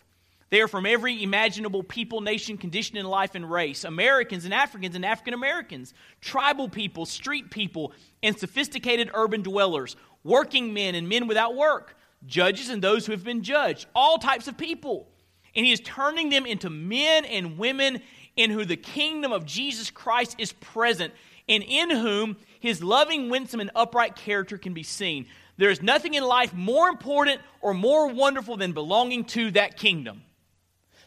[0.51, 4.95] They are from every imaginable people, nation, condition in life, and race Americans and Africans
[4.95, 11.27] and African Americans, tribal people, street people, and sophisticated urban dwellers, working men and men
[11.27, 15.07] without work judges and those who have been judged, all types of people.
[15.55, 18.01] And he is turning them into men and women
[18.35, 21.13] in who the kingdom of Jesus Christ is present
[21.47, 25.27] and in whom his loving, winsome, and upright character can be seen.
[25.57, 30.23] There is nothing in life more important or more wonderful than belonging to that kingdom.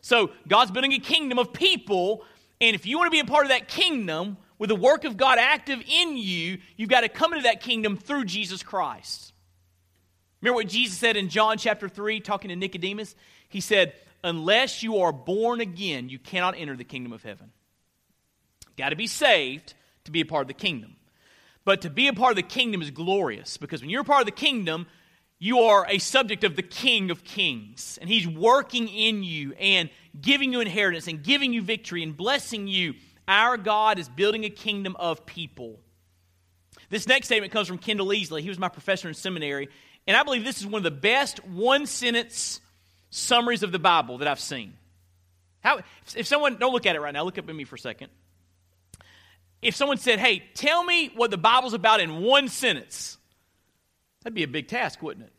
[0.00, 2.24] So, God's building a kingdom of people,
[2.60, 5.16] and if you want to be a part of that kingdom with the work of
[5.16, 9.32] God active in you, you've got to come into that kingdom through Jesus Christ.
[10.40, 13.14] Remember what Jesus said in John chapter 3, talking to Nicodemus?
[13.48, 17.50] He said, Unless you are born again, you cannot enter the kingdom of heaven.
[18.76, 20.96] Got to be saved to be a part of the kingdom.
[21.64, 24.20] But to be a part of the kingdom is glorious because when you're a part
[24.20, 24.86] of the kingdom,
[25.38, 27.98] you are a subject of the King of Kings.
[28.00, 29.88] And He's working in you and
[30.20, 32.94] giving you inheritance and giving you victory and blessing you.
[33.26, 35.78] Our God is building a kingdom of people.
[36.90, 38.40] This next statement comes from Kendell Easley.
[38.40, 39.68] He was my professor in seminary.
[40.06, 42.60] And I believe this is one of the best one sentence
[43.10, 44.72] summaries of the Bible that I've seen.
[45.60, 45.80] How,
[46.16, 48.08] if someone, don't look at it right now, look up at me for a second.
[49.60, 53.18] If someone said, hey, tell me what the Bible's about in one sentence,
[54.22, 55.32] that'd be a big task, wouldn't it?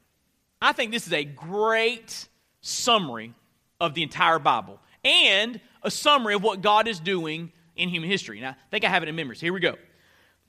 [0.61, 2.27] I think this is a great
[2.61, 3.33] summary
[3.79, 8.41] of the entire Bible and a summary of what God is doing in human history.
[8.41, 9.35] Now, I think I have it in memory.
[9.35, 9.75] So here we go.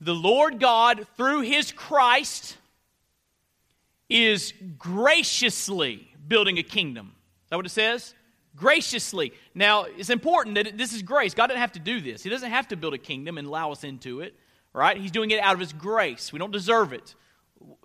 [0.01, 2.57] The Lord God, through his Christ,
[4.09, 7.13] is graciously building a kingdom.
[7.45, 8.15] Is that what it says?
[8.57, 9.33] Graciously.
[9.55, 11.35] Now, it's important that this is grace.
[11.35, 12.23] God doesn't have to do this.
[12.23, 14.35] He doesn't have to build a kingdom and allow us into it,
[14.73, 14.97] right?
[14.97, 16.33] He's doing it out of His grace.
[16.33, 17.15] We don't deserve it.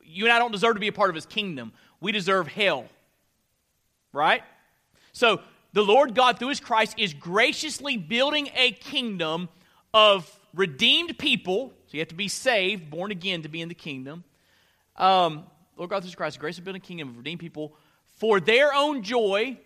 [0.06, 1.74] You and I don't deserve to be a part of His kingdom.
[2.00, 2.86] We deserve hell,
[4.14, 4.44] right?
[5.12, 5.42] So,
[5.74, 9.50] the Lord God, through His Christ, is graciously building a kingdom
[9.94, 11.74] of redeemed people.
[11.88, 14.24] So, you have to be saved, born again to be in the kingdom.
[14.98, 15.46] Um,
[15.78, 17.76] Lord God, through his Christ, grace of building a kingdom of redeemed people
[18.18, 19.58] for their own joy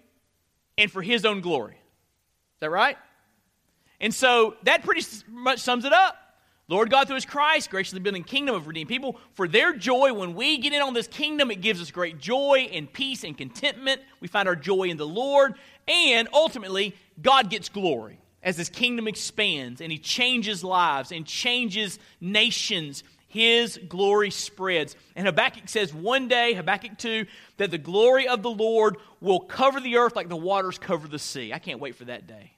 [0.78, 1.73] and for his own glory.
[1.73, 2.97] Is that right?
[4.02, 6.15] And so that pretty much sums it up.
[6.69, 10.13] Lord God, through his Christ, graciously building kingdom of redeemed people for their joy.
[10.13, 13.36] When we get in on this kingdom, it gives us great joy and peace and
[13.36, 14.01] contentment.
[14.21, 15.55] We find our joy in the Lord.
[15.88, 21.97] And ultimately, God gets glory as his kingdom expands and he changes lives and changes
[22.21, 24.95] nations his glory spreads.
[25.15, 27.25] And Habakkuk says one day, Habakkuk 2,
[27.58, 31.19] that the glory of the Lord will cover the earth like the waters cover the
[31.19, 31.53] sea.
[31.53, 32.53] I can't wait for that day.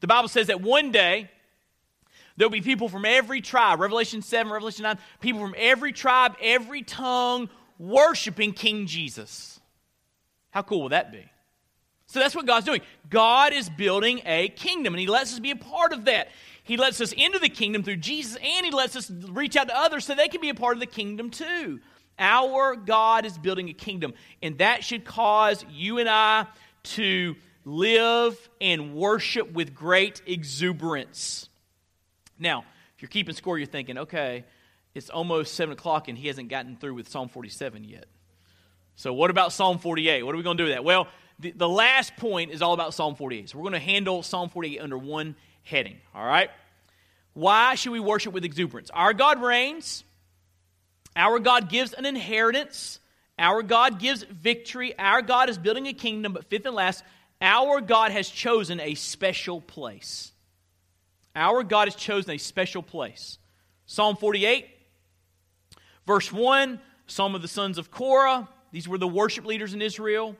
[0.00, 1.30] The Bible says that one day,
[2.36, 6.82] There'll be people from every tribe, Revelation 7, Revelation 9, people from every tribe, every
[6.82, 9.60] tongue, worshiping King Jesus.
[10.50, 11.24] How cool will that be?
[12.06, 12.80] So that's what God's doing.
[13.08, 16.28] God is building a kingdom, and He lets us be a part of that.
[16.62, 19.76] He lets us into the kingdom through Jesus, and He lets us reach out to
[19.76, 21.80] others so they can be a part of the kingdom too.
[22.18, 26.46] Our God is building a kingdom, and that should cause you and I
[26.84, 31.48] to live and worship with great exuberance.
[32.38, 32.64] Now,
[32.96, 34.44] if you're keeping score, you're thinking, okay,
[34.94, 38.06] it's almost 7 o'clock and he hasn't gotten through with Psalm 47 yet.
[38.96, 40.22] So, what about Psalm 48?
[40.22, 40.84] What are we going to do with that?
[40.84, 41.08] Well,
[41.40, 43.50] the, the last point is all about Psalm 48.
[43.50, 46.50] So, we're going to handle Psalm 48 under one heading, all right?
[47.32, 48.90] Why should we worship with exuberance?
[48.90, 50.04] Our God reigns.
[51.16, 53.00] Our God gives an inheritance.
[53.38, 54.96] Our God gives victory.
[54.96, 56.32] Our God is building a kingdom.
[56.32, 57.02] But fifth and last,
[57.40, 60.32] our God has chosen a special place.
[61.34, 63.38] Our God has chosen a special place.
[63.86, 64.66] Psalm 48,
[66.06, 68.48] verse 1, Psalm of the sons of Korah.
[68.72, 70.36] These were the worship leaders in Israel.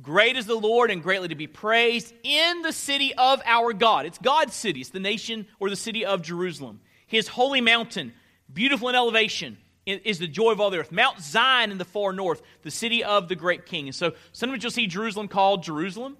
[0.00, 4.04] Great is the Lord and greatly to be praised in the city of our God.
[4.06, 6.80] It's God's city, it's the nation or the city of Jerusalem.
[7.06, 8.12] His holy mountain,
[8.52, 9.56] beautiful in elevation,
[9.86, 10.92] is the joy of all the earth.
[10.92, 13.86] Mount Zion in the far north, the city of the great king.
[13.86, 16.16] And so sometimes you'll see Jerusalem called Jerusalem.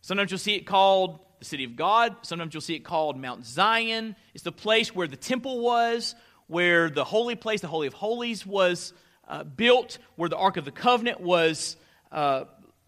[0.00, 2.14] Sometimes you'll see it called the city of God.
[2.22, 4.14] Sometimes you'll see it called Mount Zion.
[4.32, 6.14] It's the place where the temple was,
[6.46, 8.92] where the holy place, the Holy of Holies, was
[9.26, 11.76] uh, built, where the Ark of the Covenant was
[12.12, 12.44] uh,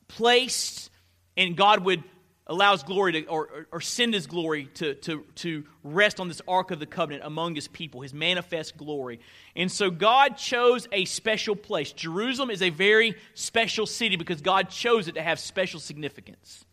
[0.07, 0.91] placed,
[1.37, 2.05] and God would
[2.47, 6.41] allow His glory to, or, or send His glory to, to, to rest on this
[6.47, 9.19] Ark of the Covenant among His people, His manifest glory.
[9.57, 11.91] And so God chose a special place.
[11.91, 16.65] Jerusalem is a very special city because God chose it to have special significance.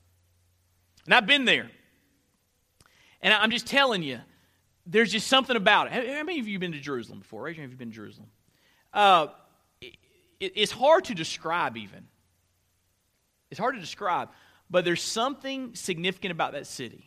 [1.06, 1.70] And I've been there.
[3.22, 4.20] And I'm just telling you,
[4.86, 5.93] there's just something about it.
[5.93, 7.43] How many of you have been to Jerusalem before?
[7.43, 8.28] Raise your hand if you've been to Jerusalem.
[8.93, 9.28] Uh,
[9.80, 9.93] it,
[10.39, 12.08] it's hard to describe, even.
[13.49, 14.30] It's hard to describe,
[14.70, 17.06] but there's something significant about that city.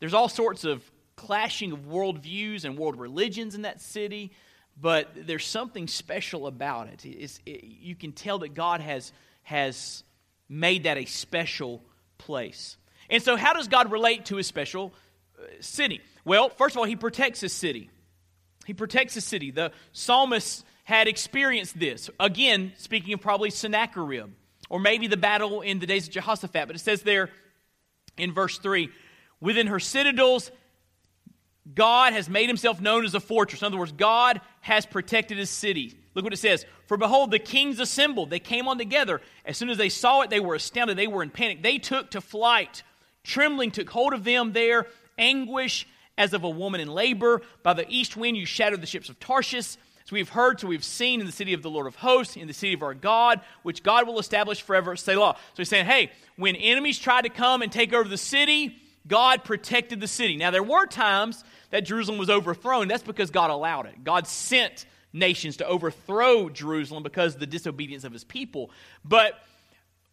[0.00, 4.32] There's all sorts of clashing of worldviews and world religions in that city,
[4.80, 7.04] but there's something special about it.
[7.04, 9.12] it you can tell that God has,
[9.42, 10.04] has
[10.48, 11.82] made that a special
[12.16, 12.77] place.
[13.10, 14.92] And so, how does God relate to his special
[15.38, 16.00] uh, city?
[16.24, 17.90] Well, first of all, he protects his city.
[18.66, 19.50] He protects his city.
[19.50, 22.10] The psalmist had experienced this.
[22.20, 24.30] Again, speaking of probably Sennacherib,
[24.70, 26.66] or maybe the battle in the days of Jehoshaphat.
[26.66, 27.30] But it says there
[28.16, 28.90] in verse 3
[29.40, 30.50] within her citadels,
[31.74, 33.62] God has made himself known as a fortress.
[33.62, 35.94] In other words, God has protected his city.
[36.14, 36.64] Look what it says.
[36.86, 38.30] For behold, the kings assembled.
[38.30, 39.20] They came on together.
[39.44, 40.96] As soon as they saw it, they were astounded.
[40.96, 41.62] They were in panic.
[41.62, 42.82] They took to flight.
[43.28, 44.86] Trembling took hold of them there,
[45.18, 47.42] anguish as of a woman in labor.
[47.62, 49.76] By the east wind you shattered the ships of Tarshish.
[50.06, 52.46] So we've heard, so we've seen in the city of the Lord of hosts, in
[52.46, 55.34] the city of our God, which God will establish forever, Selah.
[55.36, 58.74] So he's saying, hey, when enemies tried to come and take over the city,
[59.06, 60.36] God protected the city.
[60.36, 62.88] Now, there were times that Jerusalem was overthrown.
[62.88, 64.02] That's because God allowed it.
[64.02, 68.70] God sent nations to overthrow Jerusalem because of the disobedience of his people.
[69.04, 69.34] But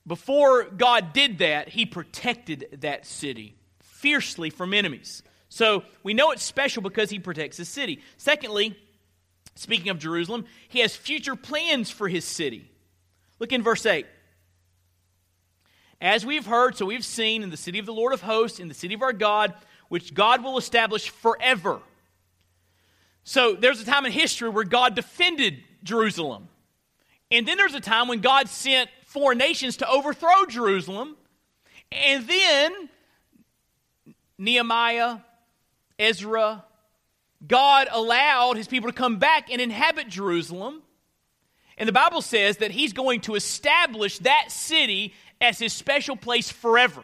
[0.08, 5.24] before God did that, he protected that city fiercely from enemies.
[5.50, 8.02] So we know it's special because he protects the city.
[8.18, 8.78] Secondly,
[9.56, 12.70] speaking of Jerusalem, he has future plans for his city.
[13.40, 14.06] Look in verse 8.
[16.02, 18.68] As we've heard, so we've seen in the city of the Lord of hosts, in
[18.68, 19.54] the city of our God,
[19.88, 21.80] which God will establish forever.
[23.24, 26.48] So there's a time in history where God defended Jerusalem.
[27.32, 31.16] And then there's a time when God sent foreign nations to overthrow Jerusalem.
[31.90, 32.90] And then
[34.38, 35.20] Nehemiah,
[35.98, 36.66] Ezra,
[37.48, 40.82] God allowed his people to come back and inhabit Jerusalem.
[41.78, 46.52] And the Bible says that he's going to establish that city as his special place
[46.52, 47.02] forever.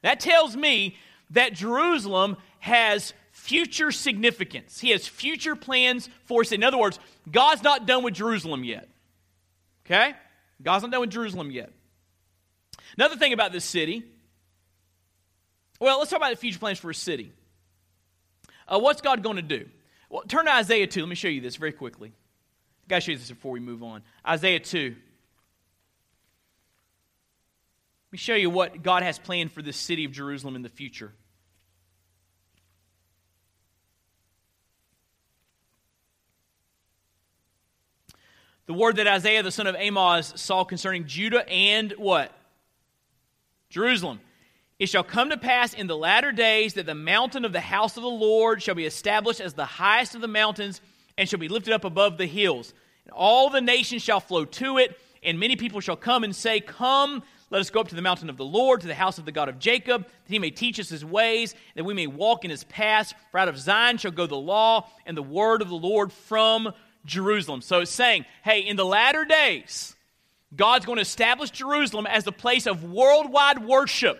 [0.00, 0.96] That tells me
[1.30, 4.80] that Jerusalem has future significance.
[4.80, 6.52] He has future plans for us.
[6.52, 6.98] In other words,
[7.30, 8.88] God's not done with Jerusalem yet.
[9.84, 10.14] Okay?
[10.62, 11.72] God's not done with Jerusalem yet.
[12.96, 14.04] Another thing about this city,
[15.78, 17.32] well, let's talk about the future plans for a city.
[18.68, 19.68] Uh, what's God going to do?
[20.10, 21.00] Well, turn to Isaiah 2.
[21.00, 22.12] Let me show you this very quickly.
[22.84, 24.02] I got to show you this before we move on.
[24.26, 24.78] Isaiah 2.
[28.10, 30.68] Let me show you what God has planned for this city of Jerusalem in the
[30.68, 31.12] future.
[38.70, 42.30] The word that Isaiah the son of Amoz saw concerning Judah and what?
[43.68, 44.20] Jerusalem.
[44.78, 47.96] It shall come to pass in the latter days that the mountain of the house
[47.96, 50.80] of the Lord shall be established as the highest of the mountains
[51.18, 52.72] and shall be lifted up above the hills.
[53.06, 56.60] And all the nations shall flow to it, and many people shall come and say,
[56.60, 59.24] Come, let us go up to the mountain of the Lord, to the house of
[59.24, 62.44] the God of Jacob, that he may teach us his ways, that we may walk
[62.44, 63.14] in his paths.
[63.32, 66.72] For out of Zion shall go the law and the word of the Lord from
[67.04, 67.62] Jerusalem.
[67.62, 69.96] So it's saying, hey, in the latter days,
[70.54, 74.18] God's going to establish Jerusalem as the place of worldwide worship.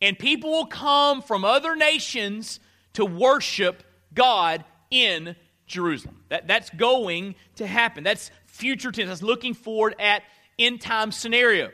[0.00, 2.58] And people will come from other nations
[2.94, 3.82] to worship
[4.14, 5.36] God in
[5.66, 6.16] Jerusalem.
[6.28, 8.04] That, that's going to happen.
[8.04, 9.08] That's future tense.
[9.08, 10.22] That's looking forward at
[10.58, 11.70] end time scenario.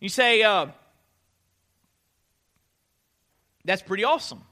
[0.00, 0.66] You say, uh,
[3.64, 4.42] that's pretty awesome.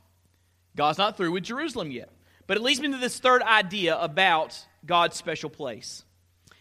[0.77, 2.11] God's not through with Jerusalem yet.
[2.47, 6.05] But it leads me to this third idea about God's special place.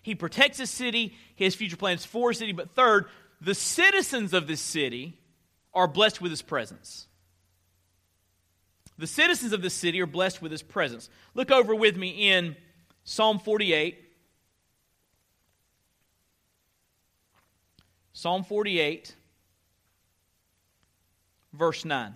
[0.02, 2.52] He protects his city, he has future plans for his city.
[2.52, 3.06] But third,
[3.42, 5.18] the citizens of this city
[5.74, 7.08] are blessed with his presence.
[8.98, 11.10] The citizens of this city are blessed with his presence.
[11.34, 12.56] Look over with me in
[13.04, 14.00] Psalm 48.
[18.16, 19.16] Psalm 48,
[21.52, 22.16] verse 9.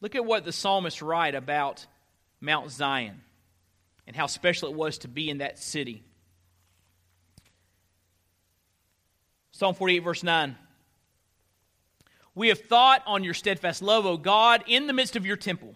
[0.00, 1.86] Look at what the psalmist write about
[2.40, 3.20] Mount Zion
[4.06, 6.02] and how special it was to be in that city.
[9.52, 10.56] Psalm 48, verse 9.
[12.34, 15.74] We have thought on your steadfast love, O God, in the midst of your temple.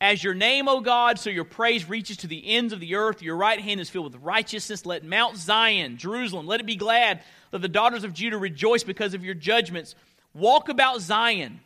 [0.00, 3.22] As your name, O God, so your praise reaches to the ends of the earth.
[3.22, 4.84] Your right hand is filled with righteousness.
[4.84, 7.22] Let Mount Zion, Jerusalem, let it be glad.
[7.52, 9.94] Let the daughters of Judah rejoice because of your judgments.
[10.34, 11.60] Walk about Zion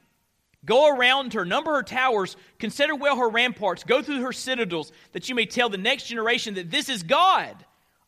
[0.64, 5.28] Go around her, number her towers, consider well her ramparts, go through her citadels, that
[5.28, 7.54] you may tell the next generation that this is God,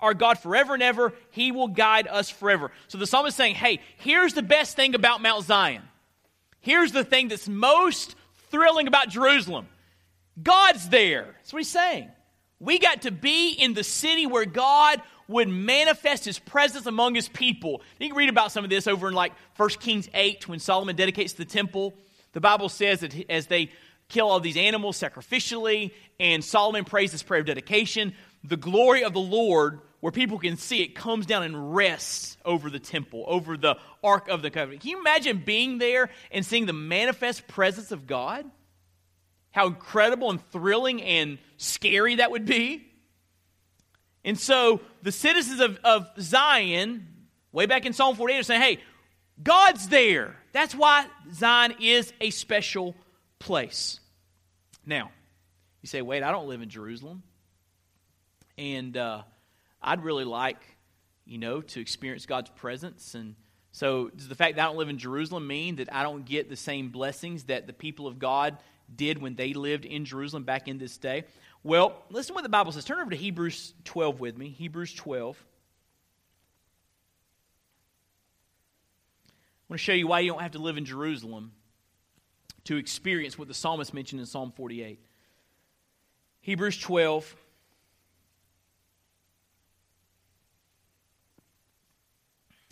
[0.01, 1.13] our God forever and ever.
[1.31, 2.73] He will guide us forever.
[2.89, 5.83] So the psalmist is saying, hey, here's the best thing about Mount Zion.
[6.61, 8.17] Here's the thing that's most
[8.51, 9.69] thrilling about Jerusalem
[10.43, 11.35] God's there.
[11.39, 12.11] That's what he's saying.
[12.59, 17.29] We got to be in the city where God would manifest his presence among his
[17.29, 17.83] people.
[17.99, 20.97] You can read about some of this over in like 1 Kings 8 when Solomon
[20.97, 21.95] dedicates the temple.
[22.33, 23.71] The Bible says that as they
[24.09, 28.15] kill all these animals sacrificially, and Solomon prays this prayer of dedication,
[28.45, 32.71] the glory of the Lord, where people can see it, comes down and rests over
[32.71, 34.83] the temple, over the Ark of the Covenant.
[34.83, 38.51] Can you imagine being there and seeing the manifest presence of God?
[39.51, 42.87] How incredible and thrilling and scary that would be.
[44.25, 47.07] And so the citizens of, of Zion,
[47.53, 48.79] way back in Psalm 48, are saying, hey,
[49.43, 50.37] God's there.
[50.53, 52.95] That's why Zion is a special
[53.39, 54.01] place.
[54.85, 55.11] Now,
[55.83, 57.23] you say, wait, I don't live in Jerusalem.
[58.59, 59.23] And uh,
[59.81, 60.59] I'd really like,
[61.25, 63.15] you know, to experience God's presence.
[63.15, 63.35] And
[63.73, 66.51] so, does the fact that I don't live in Jerusalem mean that I don't get
[66.51, 68.59] the same blessings that the people of God
[68.95, 71.25] did when they lived in Jerusalem back in this day?
[71.63, 72.85] Well, listen to what the Bible says.
[72.85, 74.49] Turn over to Hebrews 12 with me.
[74.49, 75.43] Hebrews 12.
[79.71, 81.53] Want to show you why you don't have to live in Jerusalem
[82.65, 84.99] to experience what the psalmist mentioned in Psalm 48.
[86.41, 87.37] Hebrews 12.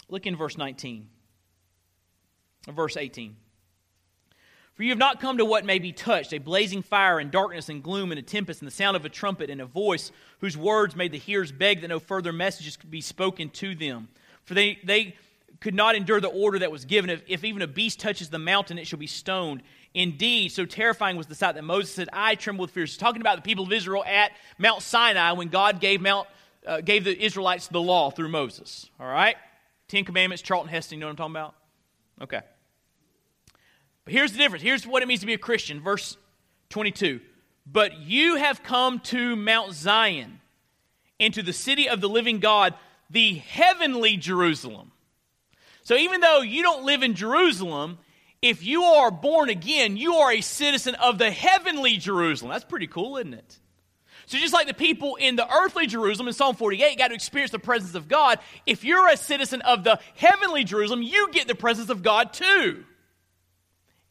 [0.08, 1.08] Look in verse 19,
[2.66, 3.36] verse 18.
[4.74, 7.68] For you have not come to what may be touched, a blazing fire and darkness
[7.68, 10.56] and gloom and a tempest and the sound of a trumpet and a voice whose
[10.56, 14.08] words made the hearers beg that no further messages could be spoken to them.
[14.44, 15.14] For they, they
[15.60, 17.10] could not endure the order that was given.
[17.10, 19.62] If, if, even a beast touches the mountain, it shall be stoned.
[19.94, 22.84] Indeed, so terrifying was the sight that Moses said, I tremble with fear.
[22.84, 26.28] He's talking about the people of Israel at Mount Sinai when God gave, Mount,
[26.66, 28.88] uh, gave the Israelites the law through Moses.
[29.00, 29.36] All right?
[29.88, 31.54] Ten Commandments, Charlton Heston, you know what I'm talking about?
[32.22, 32.40] Okay.
[34.04, 34.62] But here's the difference.
[34.62, 35.80] Here's what it means to be a Christian.
[35.80, 36.16] Verse
[36.68, 37.20] 22.
[37.66, 40.40] But you have come to Mount Zion,
[41.20, 42.74] and to the city of the living God,
[43.10, 44.92] the heavenly Jerusalem
[45.82, 47.98] so even though you don't live in Jerusalem,
[48.40, 52.52] if you are born again, you are a citizen of the heavenly Jerusalem.
[52.52, 53.58] That's pretty cool, isn't it?
[54.26, 57.50] So, just like the people in the earthly Jerusalem in Psalm 48 got to experience
[57.50, 61.54] the presence of God, if you're a citizen of the heavenly Jerusalem, you get the
[61.54, 62.84] presence of God too.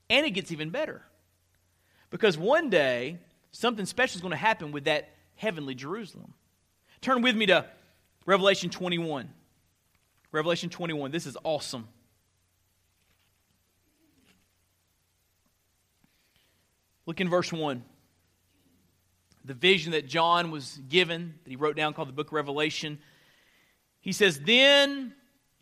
[0.09, 1.03] And it gets even better.
[2.09, 3.20] Because one day,
[3.51, 6.34] something special is going to happen with that heavenly Jerusalem.
[7.01, 7.65] Turn with me to
[8.26, 9.30] Revelation 21.
[10.38, 11.10] Revelation 21.
[11.10, 11.88] This is awesome.
[17.08, 17.84] Look in verse 1.
[19.46, 23.00] The vision that John was given, that he wrote down called the book of Revelation.
[24.00, 25.14] He says, Then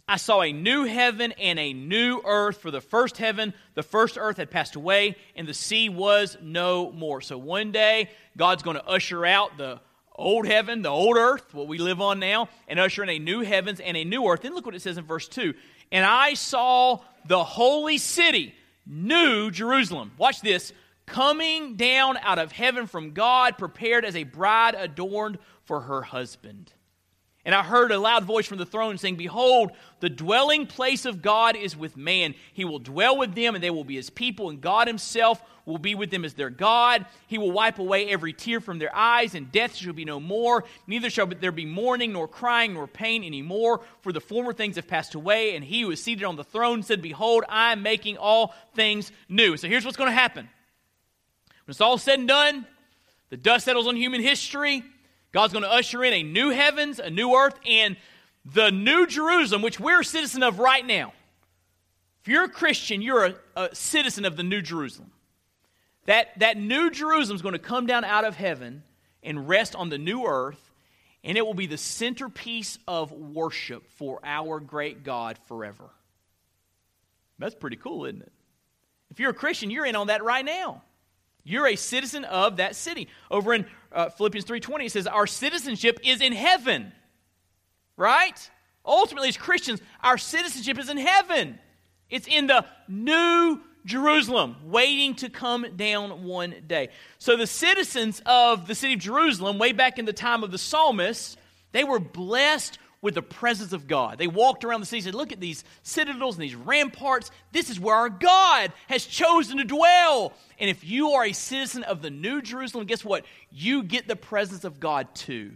[0.10, 4.18] I saw a new heaven and a new earth, for the first heaven, the first
[4.20, 7.22] earth had passed away, and the sea was no more.
[7.22, 9.80] So one day, God's going to usher out the
[10.16, 13.42] old heaven, the old earth, what we live on now, and usher in a new
[13.42, 14.42] heavens and a new earth.
[14.42, 15.54] Then look what it says in verse 2.
[15.92, 18.56] And I saw the holy city,
[18.86, 20.12] New Jerusalem.
[20.18, 20.74] Watch this.
[21.06, 26.72] Coming down out of heaven from God, prepared as a bride adorned for her husband.
[27.46, 31.22] And I heard a loud voice from the throne saying, Behold, the dwelling place of
[31.22, 32.34] God is with man.
[32.54, 35.78] He will dwell with them, and they will be his people, and God himself will
[35.78, 37.06] be with them as their God.
[37.28, 40.64] He will wipe away every tear from their eyes, and death shall be no more.
[40.88, 44.76] Neither shall there be mourning, nor crying, nor pain any more, for the former things
[44.78, 45.56] have passed away.
[45.56, 49.12] And he who is seated on the throne said, Behold, I am making all things
[49.30, 49.56] new.
[49.56, 50.50] So here's what's going to happen.
[51.66, 52.66] When it's all said and done,
[53.30, 54.84] the dust settles on human history
[55.36, 57.98] God's going to usher in a new heavens, a new earth, and
[58.46, 61.12] the new Jerusalem, which we're a citizen of right now.
[62.22, 65.12] If you're a Christian, you're a, a citizen of the new Jerusalem.
[66.06, 68.84] That, that new Jerusalem is going to come down out of heaven
[69.24, 70.72] and rest on the new earth.
[71.26, 75.90] and it will be the centerpiece of worship for our great God forever.
[77.40, 78.32] That's pretty cool, isn't it?
[79.10, 80.84] If you're a Christian, you're in on that right now.
[81.46, 83.08] You're a citizen of that city.
[83.32, 86.92] Over in uh, Philippians 3:20 it says our citizenship is in heaven.
[87.96, 88.52] Right?
[88.84, 91.60] Ultimately as Christians, our citizenship is in heaven.
[92.10, 96.90] It's in the new Jerusalem, waiting to come down one day.
[97.20, 100.58] So the citizens of the city of Jerusalem, way back in the time of the
[100.58, 101.38] psalmist,
[101.72, 104.18] they were blessed with the presence of God.
[104.18, 107.30] They walked around the city and said, Look at these citadels and these ramparts.
[107.52, 110.34] This is where our God has chosen to dwell.
[110.60, 113.24] And if you are a citizen of the New Jerusalem, guess what?
[113.52, 115.56] You get the presence of God too.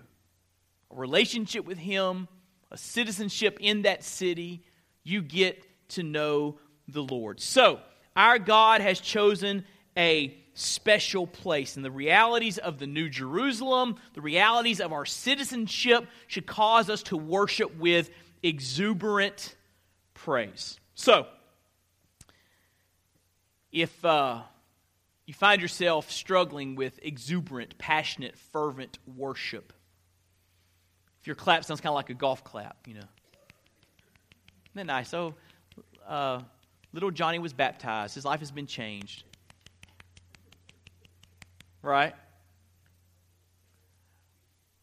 [0.91, 2.27] A relationship with Him,
[2.69, 4.63] a citizenship in that city.
[5.03, 7.41] You get to know the Lord.
[7.41, 7.79] So,
[8.15, 9.65] our God has chosen
[9.97, 11.75] a special place.
[11.75, 17.03] And the realities of the New Jerusalem, the realities of our citizenship, should cause us
[17.03, 18.09] to worship with
[18.43, 19.55] exuberant
[20.13, 20.79] praise.
[20.95, 21.27] So,
[23.71, 24.41] if uh,
[25.25, 29.73] you find yourself struggling with exuberant, passionate, fervent worship,
[31.21, 35.09] if your clap sounds kind of like a golf clap, you know, isn't that nice?
[35.09, 35.35] So,
[36.07, 36.41] uh,
[36.93, 38.15] little Johnny was baptized.
[38.15, 39.23] His life has been changed.
[41.81, 42.13] Right?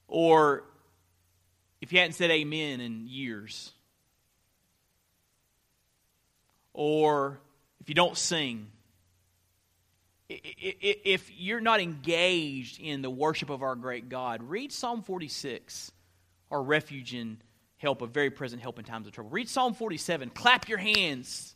[0.09, 0.64] Or
[1.80, 3.72] if you hadn't said amen in years.
[6.72, 7.40] Or
[7.80, 8.68] if you don't sing.
[10.28, 15.92] If you're not engaged in the worship of our great God, read Psalm 46,
[16.51, 17.38] our refuge and
[17.78, 19.30] help, a very present help in times of trouble.
[19.30, 21.55] Read Psalm 47, clap your hands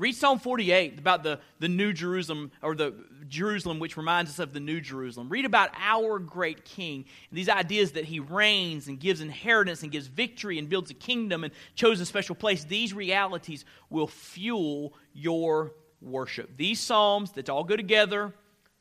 [0.00, 2.94] Read Psalm 48 about the, the New Jerusalem, or the
[3.28, 5.28] Jerusalem, which reminds us of the New Jerusalem.
[5.28, 9.92] Read about our great king, and these ideas that he reigns and gives inheritance and
[9.92, 12.64] gives victory and builds a kingdom and chose a special place.
[12.64, 16.56] These realities will fuel your worship.
[16.56, 18.32] These Psalms that all go together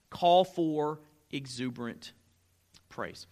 [0.09, 1.01] call for
[1.31, 2.13] exuberant
[2.87, 3.27] praise.